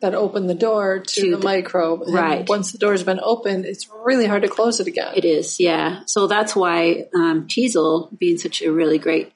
that 0.00 0.14
open 0.14 0.46
the 0.46 0.54
door 0.54 1.00
to, 1.00 1.20
To 1.20 1.30
the, 1.32 1.36
the- 1.36 1.44
microbe. 1.44 2.02
And 2.02 2.14
Right. 2.14 2.48
once 2.48 2.72
the 2.72 2.78
door's 2.78 3.02
been 3.02 3.20
opened, 3.22 3.66
it's 3.66 3.88
really 4.04 4.26
hard 4.26 4.42
to 4.42 4.48
close 4.48 4.80
it 4.80 4.86
again. 4.86 5.12
It 5.14 5.24
is, 5.24 5.60
yeah. 5.60 6.00
So 6.06 6.26
that's 6.26 6.56
why 6.56 7.06
um, 7.14 7.46
teasel, 7.48 8.10
being 8.18 8.38
such 8.38 8.62
a 8.62 8.72
really 8.72 8.98
great 8.98 9.32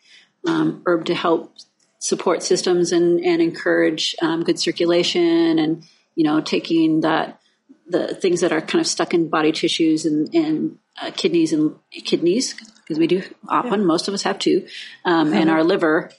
um, 0.46 0.82
herb 0.86 1.06
to 1.06 1.14
help 1.14 1.54
support 1.98 2.42
systems 2.42 2.92
and, 2.92 3.20
and 3.24 3.40
encourage 3.40 4.14
um, 4.20 4.42
good 4.42 4.58
circulation, 4.58 5.58
and 5.58 5.84
you 6.14 6.24
know, 6.24 6.40
taking 6.40 7.00
that 7.00 7.40
the 7.86 8.14
things 8.14 8.40
that 8.40 8.52
are 8.52 8.60
kind 8.60 8.80
of 8.80 8.86
stuck 8.86 9.12
in 9.12 9.28
body 9.28 9.52
tissues 9.52 10.06
and, 10.06 10.34
and 10.34 10.78
uh, 11.00 11.10
kidneys 11.14 11.52
and 11.52 11.76
kidneys 11.90 12.54
because 12.54 12.98
we 12.98 13.06
do 13.06 13.22
often 13.48 13.84
most 13.84 14.08
of 14.08 14.14
us 14.14 14.22
have 14.22 14.38
two, 14.38 14.66
um, 15.04 15.32
and 15.32 15.50
our 15.50 15.62
liver, 15.64 16.10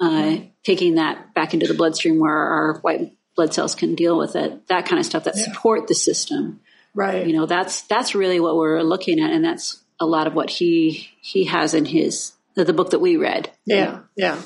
uh, 0.00 0.36
taking 0.64 0.96
that 0.96 1.34
back 1.34 1.54
into 1.54 1.66
the 1.66 1.74
bloodstream 1.74 2.18
where 2.18 2.32
our 2.36 2.78
white 2.80 3.12
blood 3.38 3.54
cells 3.54 3.76
can 3.76 3.94
deal 3.94 4.18
with 4.18 4.34
it. 4.34 4.66
That 4.66 4.84
kind 4.84 4.98
of 4.98 5.06
stuff 5.06 5.22
that 5.24 5.36
support 5.36 5.86
the 5.86 5.94
system 5.94 6.60
right. 6.98 7.26
you 7.26 7.32
know 7.32 7.46
that's 7.46 7.82
that's 7.82 8.14
really 8.14 8.40
what 8.40 8.56
we're 8.56 8.82
looking 8.82 9.20
at 9.20 9.30
and 9.30 9.44
that's 9.44 9.80
a 10.00 10.06
lot 10.06 10.26
of 10.26 10.34
what 10.34 10.50
he 10.50 11.08
he 11.20 11.44
has 11.44 11.74
in 11.74 11.84
his 11.84 12.32
the, 12.54 12.64
the 12.64 12.72
book 12.72 12.90
that 12.90 12.98
we 12.98 13.16
read 13.16 13.50
yeah. 13.64 14.00
Yeah. 14.16 14.40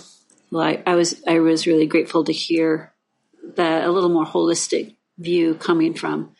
well 0.50 0.62
I, 0.62 0.82
I 0.86 0.94
was 0.94 1.22
i 1.26 1.38
was 1.40 1.66
really 1.66 1.86
grateful 1.86 2.24
to 2.24 2.32
hear 2.32 2.92
that 3.56 3.84
a 3.84 3.90
little 3.90 4.10
more 4.10 4.26
holistic 4.26 4.96
view 5.18 5.54
coming 5.54 5.94
from 5.94 6.34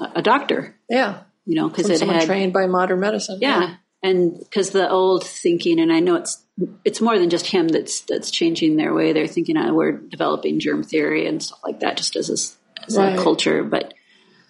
a, 0.00 0.12
a 0.16 0.22
doctor 0.22 0.76
Yeah. 0.88 1.22
you 1.44 1.54
know 1.54 1.68
because 1.68 1.88
it 1.90 1.98
someone 1.98 2.18
had 2.18 2.26
trained 2.26 2.52
by 2.52 2.66
modern 2.66 3.00
medicine. 3.00 3.38
yeah 3.40 3.76
and 4.02 4.38
because 4.38 4.70
the 4.70 4.88
old 4.88 5.24
thinking 5.24 5.80
and 5.80 5.92
i 5.92 6.00
know 6.00 6.16
it's 6.16 6.42
it's 6.84 7.00
more 7.00 7.18
than 7.18 7.30
just 7.30 7.46
him 7.46 7.68
that's 7.68 8.00
that's 8.02 8.30
changing 8.30 8.76
their 8.76 8.92
way 8.94 9.12
they're 9.12 9.26
thinking 9.26 9.56
uh, 9.56 9.72
we're 9.72 9.92
developing 9.92 10.60
germ 10.60 10.82
theory 10.82 11.26
and 11.26 11.42
stuff 11.42 11.60
like 11.64 11.80
that 11.80 11.96
just 11.96 12.16
as 12.16 12.28
a, 12.28 12.84
as 12.86 12.96
Right. 12.96 13.18
a 13.18 13.22
culture 13.22 13.62
but 13.64 13.94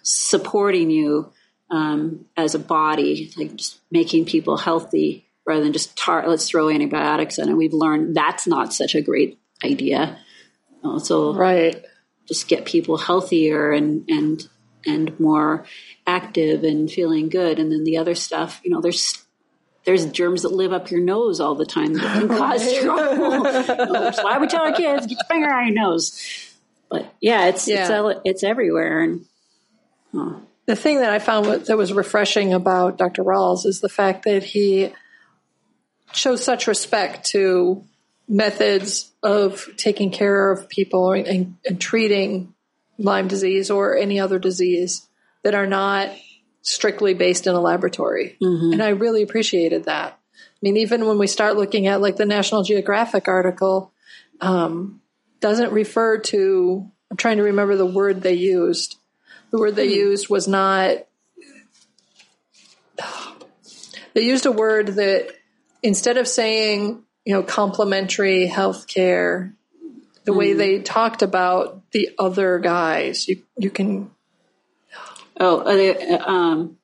supporting 0.03 0.89
you 0.89 1.31
um, 1.71 2.25
as 2.35 2.55
a 2.55 2.59
body 2.59 3.31
like 3.37 3.55
just 3.55 3.79
making 3.91 4.25
people 4.25 4.57
healthy 4.57 5.27
rather 5.45 5.63
than 5.63 5.73
just 5.73 5.95
tar- 5.97 6.27
let's 6.27 6.47
throw 6.49 6.69
antibiotics 6.69 7.37
in 7.37 7.47
and 7.49 7.57
we've 7.57 7.73
learned 7.73 8.15
that's 8.15 8.47
not 8.47 8.73
such 8.73 8.95
a 8.95 9.01
great 9.01 9.39
idea 9.63 10.17
so 10.99 11.33
Right. 11.33 11.83
just 12.27 12.47
get 12.47 12.65
people 12.65 12.97
healthier 12.97 13.71
and 13.71 14.05
and 14.09 14.47
and 14.85 15.19
more 15.19 15.65
active 16.07 16.63
and 16.63 16.89
feeling 16.89 17.27
good. 17.27 17.59
And 17.59 17.69
then 17.69 17.83
the 17.83 17.97
other 17.97 18.15
stuff, 18.15 18.61
you 18.63 18.71
know, 18.71 18.79
there's 18.79 19.23
there's 19.89 20.05
germs 20.05 20.43
that 20.43 20.51
live 20.53 20.71
up 20.71 20.91
your 20.91 20.99
nose 21.01 21.39
all 21.39 21.55
the 21.55 21.65
time 21.65 21.93
that 21.93 22.19
can 22.19 22.27
cause 22.37 22.77
trouble. 22.77 23.41
That's 23.41 24.23
why 24.23 24.37
we 24.37 24.45
tell 24.45 24.61
our 24.61 24.71
kids 24.71 25.07
get 25.07 25.17
your 25.17 25.25
finger 25.27 25.51
on 25.51 25.65
your 25.65 25.75
nose. 25.75 26.55
But 26.91 27.11
yeah, 27.19 27.47
it's 27.47 27.67
Yeah. 27.67 28.09
it's 28.11 28.19
it's 28.23 28.43
everywhere, 28.43 29.01
and 29.01 29.25
The 30.67 30.75
thing 30.75 30.99
that 30.99 31.09
I 31.09 31.17
found 31.17 31.47
that 31.65 31.75
was 31.75 31.91
refreshing 31.91 32.53
about 32.53 32.99
Dr. 32.99 33.23
Rawls 33.23 33.65
is 33.65 33.81
the 33.81 33.89
fact 33.89 34.25
that 34.25 34.43
he 34.43 34.93
shows 36.13 36.43
such 36.43 36.67
respect 36.67 37.25
to 37.31 37.83
methods 38.27 39.11
of 39.23 39.67
taking 39.75 40.11
care 40.11 40.51
of 40.51 40.69
people 40.69 41.13
and, 41.13 41.57
and 41.67 41.81
treating 41.81 42.53
Lyme 42.99 43.27
disease 43.27 43.71
or 43.71 43.97
any 43.97 44.19
other 44.19 44.37
disease 44.37 45.07
that 45.41 45.55
are 45.55 45.65
not 45.65 46.11
strictly 46.61 47.13
based 47.13 47.47
in 47.47 47.55
a 47.55 47.61
laboratory. 47.61 48.37
Mm-hmm. 48.41 48.73
And 48.73 48.83
I 48.83 48.89
really 48.89 49.23
appreciated 49.23 49.85
that. 49.85 50.19
I 50.33 50.57
mean, 50.61 50.77
even 50.77 51.05
when 51.05 51.17
we 51.17 51.27
start 51.27 51.55
looking 51.55 51.87
at 51.87 52.01
like 52.01 52.17
the 52.17 52.25
National 52.25 52.63
Geographic 52.63 53.27
article, 53.27 53.93
um, 54.41 55.01
doesn't 55.39 55.71
refer 55.71 56.17
to, 56.17 56.91
I'm 57.09 57.17
trying 57.17 57.37
to 57.37 57.43
remember 57.43 57.75
the 57.75 57.85
word 57.85 58.21
they 58.21 58.33
used. 58.33 58.97
The 59.51 59.57
word 59.57 59.75
they 59.75 59.87
hmm. 59.87 59.93
used 59.93 60.29
was 60.29 60.47
not, 60.47 60.97
they 64.13 64.21
used 64.21 64.45
a 64.45 64.51
word 64.51 64.87
that 64.87 65.31
instead 65.81 66.17
of 66.17 66.27
saying, 66.27 67.03
you 67.25 67.33
know, 67.33 67.43
complementary 67.43 68.47
health 68.47 68.87
care, 68.87 69.55
the 70.25 70.33
way 70.33 70.51
hmm. 70.51 70.57
they 70.57 70.79
talked 70.79 71.21
about 71.21 71.89
the 71.91 72.09
other 72.19 72.59
guys, 72.59 73.27
you, 73.27 73.43
you 73.57 73.69
can, 73.69 74.11
oh, 75.39 75.61
are 75.61 75.75
they, 75.75 75.95
uh, 75.95 76.25
um, 76.25 76.77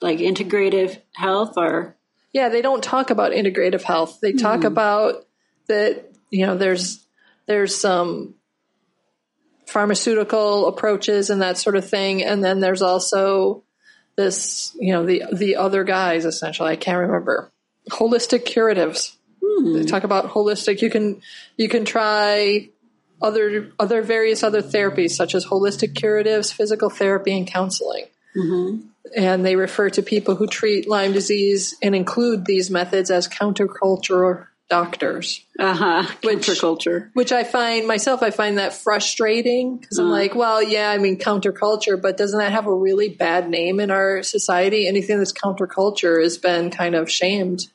like 0.00 0.18
integrative 0.18 1.00
health 1.14 1.54
or 1.56 1.96
yeah, 2.32 2.50
they 2.50 2.60
don't 2.60 2.84
talk 2.84 3.08
about 3.10 3.32
integrative 3.32 3.82
health. 3.82 4.18
They 4.20 4.32
talk 4.32 4.64
about 4.64 5.26
that, 5.68 6.12
you 6.30 6.44
know, 6.44 6.54
there's, 6.54 7.02
there's 7.46 7.74
some 7.74 8.34
pharmaceutical 9.66 10.66
approaches 10.66 11.30
and 11.30 11.40
that 11.40 11.56
sort 11.56 11.76
of 11.76 11.88
thing. 11.88 12.22
And 12.22 12.44
then 12.44 12.60
there's 12.60 12.82
also 12.82 13.64
this, 14.16 14.76
you 14.78 14.92
know, 14.92 15.06
the, 15.06 15.24
the 15.32 15.56
other 15.56 15.82
guys 15.82 16.26
essentially, 16.26 16.70
I 16.70 16.76
can't 16.76 16.98
remember 16.98 17.50
holistic 17.90 18.44
curatives. 18.44 19.16
They 19.40 19.84
talk 19.84 20.04
about 20.04 20.26
holistic. 20.26 20.82
You 20.82 20.90
can, 20.90 21.22
you 21.56 21.70
can 21.70 21.86
try 21.86 22.68
other, 23.22 23.72
other 23.78 24.02
various 24.02 24.42
other 24.42 24.62
therapies 24.62 25.10
such 25.10 25.34
as 25.34 25.46
holistic 25.46 25.94
curatives, 25.94 26.52
physical 26.52 26.90
therapy 26.90 27.36
and 27.36 27.46
counseling. 27.46 28.06
And 29.16 29.44
they 29.46 29.56
refer 29.56 29.90
to 29.90 30.02
people 30.02 30.34
who 30.34 30.46
treat 30.46 30.88
Lyme 30.88 31.12
disease 31.12 31.76
and 31.82 31.94
include 31.94 32.44
these 32.44 32.70
methods 32.70 33.10
as 33.10 33.28
counterculture 33.28 34.46
doctors 34.68 35.44
uh 35.60 35.74
huh 35.74 36.02
counterculture? 36.22 37.10
which 37.14 37.30
I 37.30 37.44
find 37.44 37.86
myself, 37.86 38.22
I 38.22 38.30
find 38.30 38.58
that 38.58 38.74
frustrating 38.74 39.76
because 39.78 39.98
I'm 39.98 40.10
like, 40.10 40.34
well, 40.34 40.60
yeah, 40.62 40.90
I 40.90 40.98
mean, 40.98 41.18
counterculture, 41.18 42.00
but 42.00 42.16
doesn't 42.16 42.38
that 42.38 42.52
have 42.52 42.66
a 42.66 42.74
really 42.74 43.08
bad 43.08 43.48
name 43.48 43.78
in 43.78 43.90
our 43.90 44.22
society? 44.22 44.88
Anything 44.88 45.18
that's 45.18 45.32
counterculture 45.32 46.20
has 46.20 46.36
been 46.36 46.70
kind 46.70 46.94
of 46.94 47.10
shamed 47.10 47.68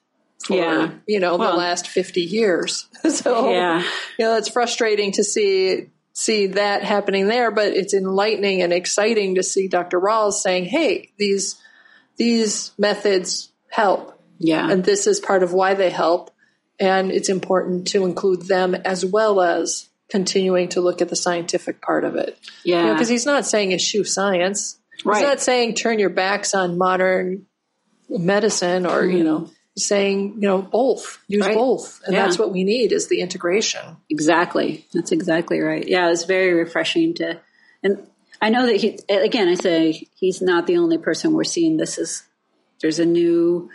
for, 0.46 0.56
Yeah. 0.56 0.92
you 1.08 1.20
know, 1.20 1.38
Well- 1.38 1.52
the 1.52 1.58
last 1.58 1.88
50 1.88 2.22
years. 2.22 2.88
so, 3.10 3.50
Yeah. 3.52 3.84
you 4.18 4.26
know, 4.26 4.36
it's 4.38 4.50
frustrating 4.50 5.12
to 5.14 5.24
see 5.24 5.88
see 6.14 6.48
that 6.48 6.84
happening 6.84 7.28
there, 7.28 7.52
but 7.52 7.68
it's 7.68 7.94
enlightening 7.94 8.62
and 8.62 8.74
exciting 8.74 9.36
to 9.36 9.44
see 9.44 9.70
Dr. 9.70 9.98
Rawls 9.98 10.34
saying, 10.34 10.66
"Hey, 10.66 11.10
these 11.18 11.56
these 12.18 12.72
methods 12.78 13.50
help 13.70 14.20
Yeah, 14.38 14.70
and 14.70 14.84
this 14.84 15.08
is 15.08 15.20
part 15.20 15.42
of 15.42 15.54
why 15.54 15.74
they 15.74 15.90
help 15.90 16.32
and 16.82 17.12
it's 17.12 17.30
important 17.30 17.88
to 17.90 18.06
include 18.06 18.48
them 18.48 18.76
as 18.76 19.06
well 19.06 19.40
as 19.40 19.88
continuing 20.10 20.68
to 20.70 20.82
look 20.82 21.02
at 21.02 21.10
the 21.10 21.16
scientific 21.16 21.82
part 21.82 22.04
of 22.04 22.16
it 22.16 22.38
yeah, 22.66 22.92
because 22.92 23.08
he's 23.08 23.26
not 23.26 23.46
saying 23.46 23.72
eschew 23.72 24.04
science 24.04 24.78
Right. 25.06 25.18
he's 25.18 25.28
not 25.28 25.40
saying 25.40 25.76
turn 25.76 26.00
your 26.00 26.10
backs 26.10 26.54
on 26.54 26.78
modern 26.78 27.46
medicine 28.10 28.86
or 28.86 29.06
you 29.06 29.20
mm-hmm. 29.20 29.26
know 29.26 29.40
he's 29.46 29.52
saying 29.78 30.34
you 30.36 30.42
know 30.42 30.62
both 30.62 31.20
use 31.28 31.46
Right. 31.46 31.56
both 31.56 32.02
and 32.06 32.14
Yeah. 32.14 32.24
that's 32.24 32.38
what 32.38 32.52
we 32.52 32.64
need 32.64 32.92
is 32.92 33.08
the 33.08 33.22
integration 33.22 33.98
Exactly. 34.10 34.86
That's 34.94 35.12
exactly 35.12 35.60
right. 35.60 35.88
Yeah, 35.88 36.12
it's 36.12 36.26
very 36.26 36.54
refreshing 36.54 37.14
to, 37.16 37.40
and 37.82 38.06
I 38.42 38.50
know 38.50 38.66
that 38.66 38.76
he, 38.78 39.00
again, 39.10 39.48
I 39.48 39.54
say 39.54 40.08
he's 40.16 40.42
not 40.42 40.68
the 40.68 40.78
only 40.78 40.98
person 40.98 41.32
we're 41.34 41.44
seeing 41.46 41.78
this 41.78 41.98
is, 41.98 42.24
there's 42.82 43.00
a 43.00 43.06
new, 43.06 43.70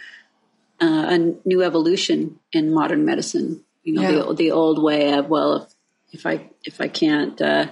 uh, 0.82 1.06
a 1.08 1.18
new 1.48 1.62
evolution 1.62 2.40
in 2.52 2.74
modern 2.74 3.04
medicine. 3.04 3.64
You 3.84 3.94
know, 3.94 4.02
Yeah. 4.02 4.12
the, 4.28 4.34
the 4.34 4.50
old 4.50 4.82
way 4.82 5.12
of, 5.14 5.28
well, 5.28 5.68
if, 6.12 6.20
if 6.20 6.26
I, 6.26 6.50
if 6.64 6.80
I 6.80 6.88
can't, 6.88 7.40
uh, 7.40 7.68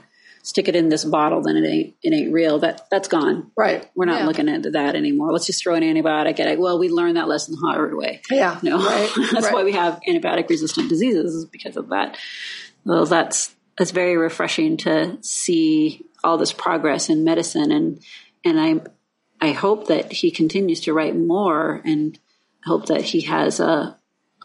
stick 0.47 0.69
it 0.69 0.77
in 0.77 0.91
this 0.91 1.05
bottle, 1.07 1.41
then 1.43 1.57
it 1.57 1.67
ain't, 1.67 1.95
it 2.03 2.13
ain't 2.13 2.31
real. 2.33 2.59
That, 2.59 2.87
that's 2.91 3.09
gone. 3.09 3.51
right 3.57 3.89
We're 3.97 4.05
not 4.05 4.21
Yeah. 4.21 4.27
looking 4.27 4.47
into 4.49 4.71
that 4.73 4.95
anymore. 4.95 5.33
Let's 5.33 5.47
just 5.47 5.63
throw 5.63 5.75
an 5.75 5.83
antibiotic 5.83 6.39
at 6.39 6.47
it. 6.49 6.59
Well, 6.61 6.79
we 6.79 6.91
learned 6.91 7.17
that 7.17 7.29
lesson 7.29 7.55
the 7.55 7.67
hard 7.67 7.97
way. 7.97 8.21
yeah 8.31 8.59
No, 8.63 8.77
right 8.77 9.11
that's 9.33 9.47
right. 9.47 9.55
why 9.55 9.65
we 9.65 9.73
have 9.73 10.01
antibiotic 10.07 10.49
resistant 10.51 10.91
diseases 10.91 11.35
is 11.35 11.45
because 11.47 11.77
of 11.79 11.89
that. 11.89 12.19
Well, 12.85 13.07
that's 13.07 13.55
that's 13.79 13.91
very 13.91 14.17
refreshing 14.19 14.77
to 14.79 15.17
see 15.23 16.05
all 16.23 16.37
this 16.39 16.53
progress 16.53 17.09
in 17.09 17.25
medicine, 17.25 17.73
and 17.73 18.01
and 18.45 18.61
I 18.61 18.83
I 19.41 19.53
hope 19.53 19.89
that 19.89 20.13
he 20.13 20.31
continues 20.31 20.81
to 20.83 20.93
write 20.93 21.17
more, 21.17 21.81
and 21.85 22.19
hope 22.65 22.87
that 22.87 23.01
he 23.03 23.23
has 23.23 23.61
a 23.61 23.99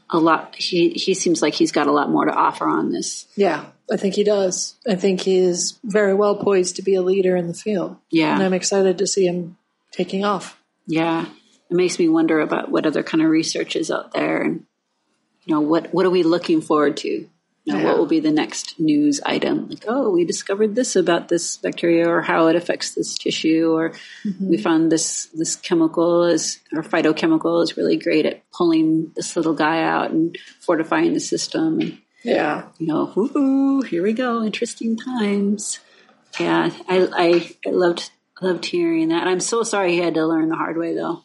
a 0.09 0.17
lot. 0.17 0.55
He 0.55 0.89
he 0.91 1.13
seems 1.13 1.41
like 1.41 1.53
he's 1.53 1.71
got 1.73 1.87
a 1.87 1.91
lot 1.91 2.09
more 2.09 2.25
to 2.25 2.33
offer 2.33 2.67
on 2.67 2.91
this. 2.91 3.27
yeah 3.35 3.65
i 3.91 3.97
think 3.97 4.15
he 4.15 4.23
does 4.23 4.75
i 4.87 4.95
think 4.95 5.21
he 5.21 5.37
is 5.37 5.79
very 5.83 6.13
well 6.13 6.35
poised 6.35 6.75
to 6.75 6.81
be 6.81 6.95
a 6.95 7.01
leader 7.01 7.35
in 7.35 7.47
the 7.47 7.53
field 7.53 7.97
Yeah. 8.11 8.33
and 8.33 8.43
i'm 8.43 8.53
excited 8.53 8.97
to 8.97 9.07
see 9.07 9.25
him 9.25 9.57
taking 9.91 10.23
off 10.23 10.57
Yeah, 10.87 11.25
it 11.69 11.75
makes 11.75 11.99
me 11.99 12.09
wonder 12.09 12.39
about 12.39 12.71
what 12.71 12.85
other 12.85 13.03
kind 13.03 13.21
of 13.23 13.29
research 13.29 13.75
is 13.75 13.91
out 13.91 14.11
there, 14.11 14.41
and 14.41 14.65
you 15.45 15.53
know 15.53 15.61
what 15.61 15.93
what 15.93 16.05
are 16.05 16.09
we 16.09 16.23
looking 16.23 16.61
forward 16.61 16.97
to? 16.97 17.09
You 17.65 17.73
know, 17.73 17.77
Yeah. 17.77 17.85
what 17.85 17.97
will 17.99 18.07
be 18.07 18.19
the 18.19 18.31
next 18.31 18.79
news 18.79 19.21
item? 19.23 19.69
Like, 19.69 19.85
oh, 19.87 20.09
we 20.09 20.25
discovered 20.25 20.73
this 20.73 20.95
about 20.95 21.27
this 21.27 21.57
bacteria, 21.57 22.09
or 22.09 22.21
how 22.21 22.47
it 22.47 22.55
affects 22.55 22.95
this 22.95 23.13
tissue, 23.15 23.69
or 23.71 23.93
we 24.25 24.31
mm-hmm. 24.31 24.55
found 24.63 24.91
this 24.91 25.27
this 25.33 25.55
chemical 25.55 26.23
is 26.25 26.57
or 26.73 26.81
phytochemical 26.81 27.61
is 27.61 27.77
really 27.77 27.97
great 27.97 28.25
at 28.25 28.41
pulling 28.51 29.11
this 29.15 29.35
little 29.35 29.53
guy 29.53 29.83
out 29.83 30.09
and 30.09 30.37
fortifying 30.59 31.13
the 31.13 31.19
system. 31.19 31.79
And 31.81 31.97
yeah 32.23 32.67
you 32.77 32.87
know, 32.87 33.11
ooh, 33.17 33.81
here 33.81 34.03
we 34.03 34.13
go, 34.13 34.43
interesting 34.43 34.97
times. 34.97 35.79
Yeah, 36.39 36.71
I 36.87 37.07
I, 37.13 37.55
I 37.65 37.71
loved 37.71 38.11
loved 38.41 38.65
hearing 38.65 39.09
that. 39.09 39.27
I'm 39.27 39.39
so 39.39 39.63
sorry 39.63 39.93
he 39.93 39.99
had 39.99 40.15
to 40.15 40.25
learn 40.25 40.49
the 40.49 40.55
hard 40.55 40.77
way, 40.77 40.95
though. 40.95 41.23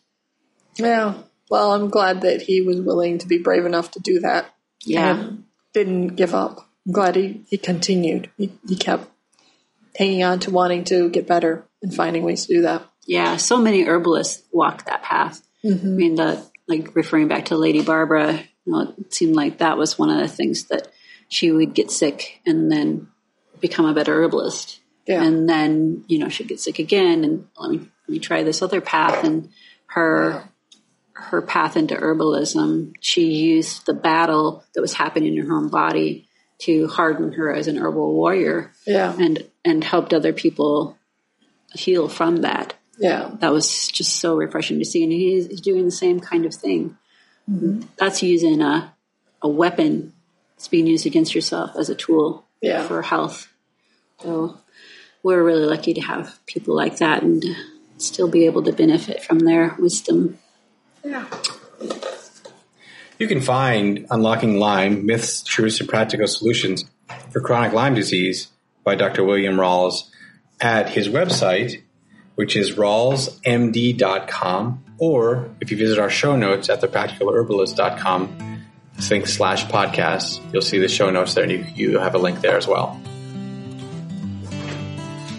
Yeah. 0.76 1.14
Well, 1.50 1.72
I'm 1.72 1.90
glad 1.90 2.22
that 2.22 2.42
he 2.42 2.62
was 2.62 2.80
willing 2.80 3.18
to 3.18 3.28
be 3.28 3.38
brave 3.38 3.66
enough 3.66 3.92
to 3.92 4.00
do 4.00 4.20
that. 4.20 4.52
Yeah. 4.85 5.30
Didn't 5.72 6.16
give 6.16 6.35
up. 6.35 6.68
I'm 6.87 6.92
glad 6.92 7.16
he, 7.16 7.44
he 7.48 7.59
continued. 7.59 8.30
He, 8.37 8.52
he 8.66 8.76
kept 8.76 9.09
hanging 9.96 10.24
on 10.24 10.40
to 10.40 10.50
wanting 10.50 10.85
to 10.85 11.09
get 11.11 11.26
better 11.26 11.64
and 11.83 11.94
finding 11.94 12.22
ways 12.22 12.46
to 12.46 12.54
do 12.54 12.62
that. 12.62 12.83
Yeah, 13.07 13.37
so 13.37 13.59
many 13.59 13.85
herbalists 13.85 14.42
walk 14.50 14.87
that 14.87 15.02
path. 15.02 15.46
Mm-hmm. 15.64 15.87
I 15.87 15.90
mean, 15.90 16.14
the 16.14 16.46
like 16.66 16.96
referring 16.96 17.28
back 17.28 17.46
to 17.46 17.57
Lady 17.57 17.83
Barbara, 17.83 18.42
you 18.64 18.72
know, 18.72 18.94
it 18.98 19.12
seemed 19.14 19.35
like 19.37 19.59
that 19.59 19.77
was 19.79 19.98
one 19.98 20.11
of 20.11 20.18
the 20.18 20.29
things 20.29 20.64
that 20.64 20.88
she 21.29 21.50
would 21.50 21.74
get 21.74 21.90
sick 21.90 22.40
and 22.46 22.70
then 22.70 23.09
become 23.61 23.87
a 23.87 23.94
better 23.94 24.22
herbalist, 24.22 24.81
Yeah. 25.07 25.22
and 25.22 25.48
then 25.48 26.05
you 26.09 26.18
know 26.18 26.29
she'd 26.29 26.48
get 26.48 26.61
sick 26.61 26.79
again, 26.79 27.24
and 27.24 27.46
let 27.59 27.70
me 27.70 27.79
let 27.79 28.09
me 28.09 28.18
try 28.18 28.42
this 28.42 28.62
other 28.62 28.81
path, 28.81 29.24
and 29.24 29.50
her 29.87 30.44
her 31.16 31.40
path 31.40 31.77
into 31.77 31.94
herbalism, 31.94 32.92
she 33.00 33.27
used 33.33 33.87
the 33.87 33.94
battle 33.94 34.64
that 34.74 34.81
was 34.81 34.92
happening 34.94 35.37
in 35.37 35.46
her 35.46 35.57
own 35.57 35.68
body 35.68 36.27
to 36.59 36.88
harden 36.88 37.33
her 37.33 37.55
as 37.55 37.68
an 37.68 37.79
herbal 37.79 38.12
warrior, 38.14 38.72
Yeah. 38.87 39.14
and 39.18 39.44
and 39.64 39.83
helped 39.85 40.12
other 40.12 40.33
people 40.33 40.96
heal 41.72 42.09
from 42.09 42.38
that 42.42 42.74
Yeah. 42.98 43.31
that 43.40 43.53
was 43.53 43.88
just 43.88 44.16
so 44.20 44.37
refreshing 44.37 44.79
to 44.79 44.85
see. 44.85 45.03
And 45.03 45.12
he's 45.12 45.61
doing 45.61 45.85
the 45.85 45.90
same 45.90 46.20
kind 46.20 46.44
of 46.46 46.55
thing. 46.55 46.96
Mm-hmm. 47.50 47.83
That's 47.98 48.22
using 48.22 48.62
a, 48.62 48.94
a 49.42 49.48
weapon 49.48 50.12
that's 50.57 50.68
being 50.68 50.87
used 50.87 51.07
against 51.07 51.35
yourself 51.35 51.70
as 51.76 51.88
a 51.90 51.94
tool 51.94 52.46
Yeah. 52.61 52.83
for 52.87 53.02
health. 53.02 53.48
So 54.22 54.59
we're 55.22 55.42
really 55.42 55.66
lucky 55.66 55.94
to 55.94 56.00
have 56.00 56.38
people 56.46 56.74
like 56.74 56.98
that 56.98 57.22
and 57.22 57.44
still 57.98 58.28
be 58.28 58.46
able 58.46 58.62
to 58.62 58.72
benefit 58.72 59.22
from 59.22 59.40
their 59.40 59.76
wisdom. 59.78 60.38
Yeah. 61.04 61.26
You 63.18 63.28
can 63.28 63.40
find 63.40 64.07
Unlocking 64.11 64.59
Lyme 64.59 65.07
Myths, 65.07 65.42
Truths, 65.42 65.80
and 65.80 65.88
Practical 65.88 66.26
Solutions 66.26 66.85
for 67.30 67.40
Chronic 67.40 67.72
Lyme 67.72 67.94
Disease 67.94 68.48
by 68.83 68.94
Dr. 68.96 69.22
William 69.24 69.57
Rawls 69.57 70.09
at 70.61 70.90
his 70.90 71.09
website 71.09 71.83
which 72.35 72.57
is 72.57 72.73
rawlsmd.com, 72.73 73.35
or 74.99 75.51
if 75.61 75.70
you 75.70 75.77
visit 75.77 75.99
our 75.99 76.11
show 76.11 76.37
notes 76.37 76.68
at 76.68 76.81
thepracticalherbalist.com, 76.81 78.62
think 78.99 79.27
slash 79.27 79.66
podcast, 79.66 80.40
you'll 80.53 80.62
see 80.62 80.79
the 80.79 80.88
show 80.88 81.11
notes 81.11 81.35
there 81.35 81.44
and 81.44 81.53
you, 81.53 81.64
you 81.75 81.99
have 81.99 82.14
a 82.14 82.18
link 82.18 82.40
there 82.40 82.57
as 82.57 82.66
well. 82.66 83.01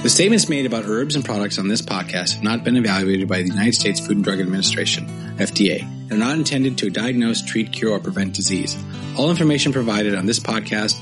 The 0.03 0.09
statements 0.09 0.47
made 0.47 0.67
about 0.67 0.85
herbs 0.85 1.15
and 1.15 1.25
products 1.25 1.57
on 1.57 1.67
this 1.67 1.81
podcast 1.81 2.33
have 2.33 2.43
not 2.43 2.63
been 2.63 2.77
evaluated 2.77 3.27
by 3.27 3.41
the 3.41 3.47
United 3.47 3.73
States 3.73 3.99
Food 3.99 4.17
and 4.17 4.23
Drug 4.23 4.39
Administration, 4.39 5.07
FDA, 5.37 5.81
and 5.81 6.11
are 6.11 6.17
not 6.17 6.37
intended 6.37 6.77
to 6.77 6.91
diagnose, 6.91 7.41
treat, 7.41 7.71
cure, 7.71 7.93
or 7.93 7.99
prevent 7.99 8.35
disease. 8.35 8.77
All 9.17 9.31
information 9.31 9.73
provided 9.73 10.13
on 10.13 10.27
this 10.27 10.39
podcast 10.39 11.01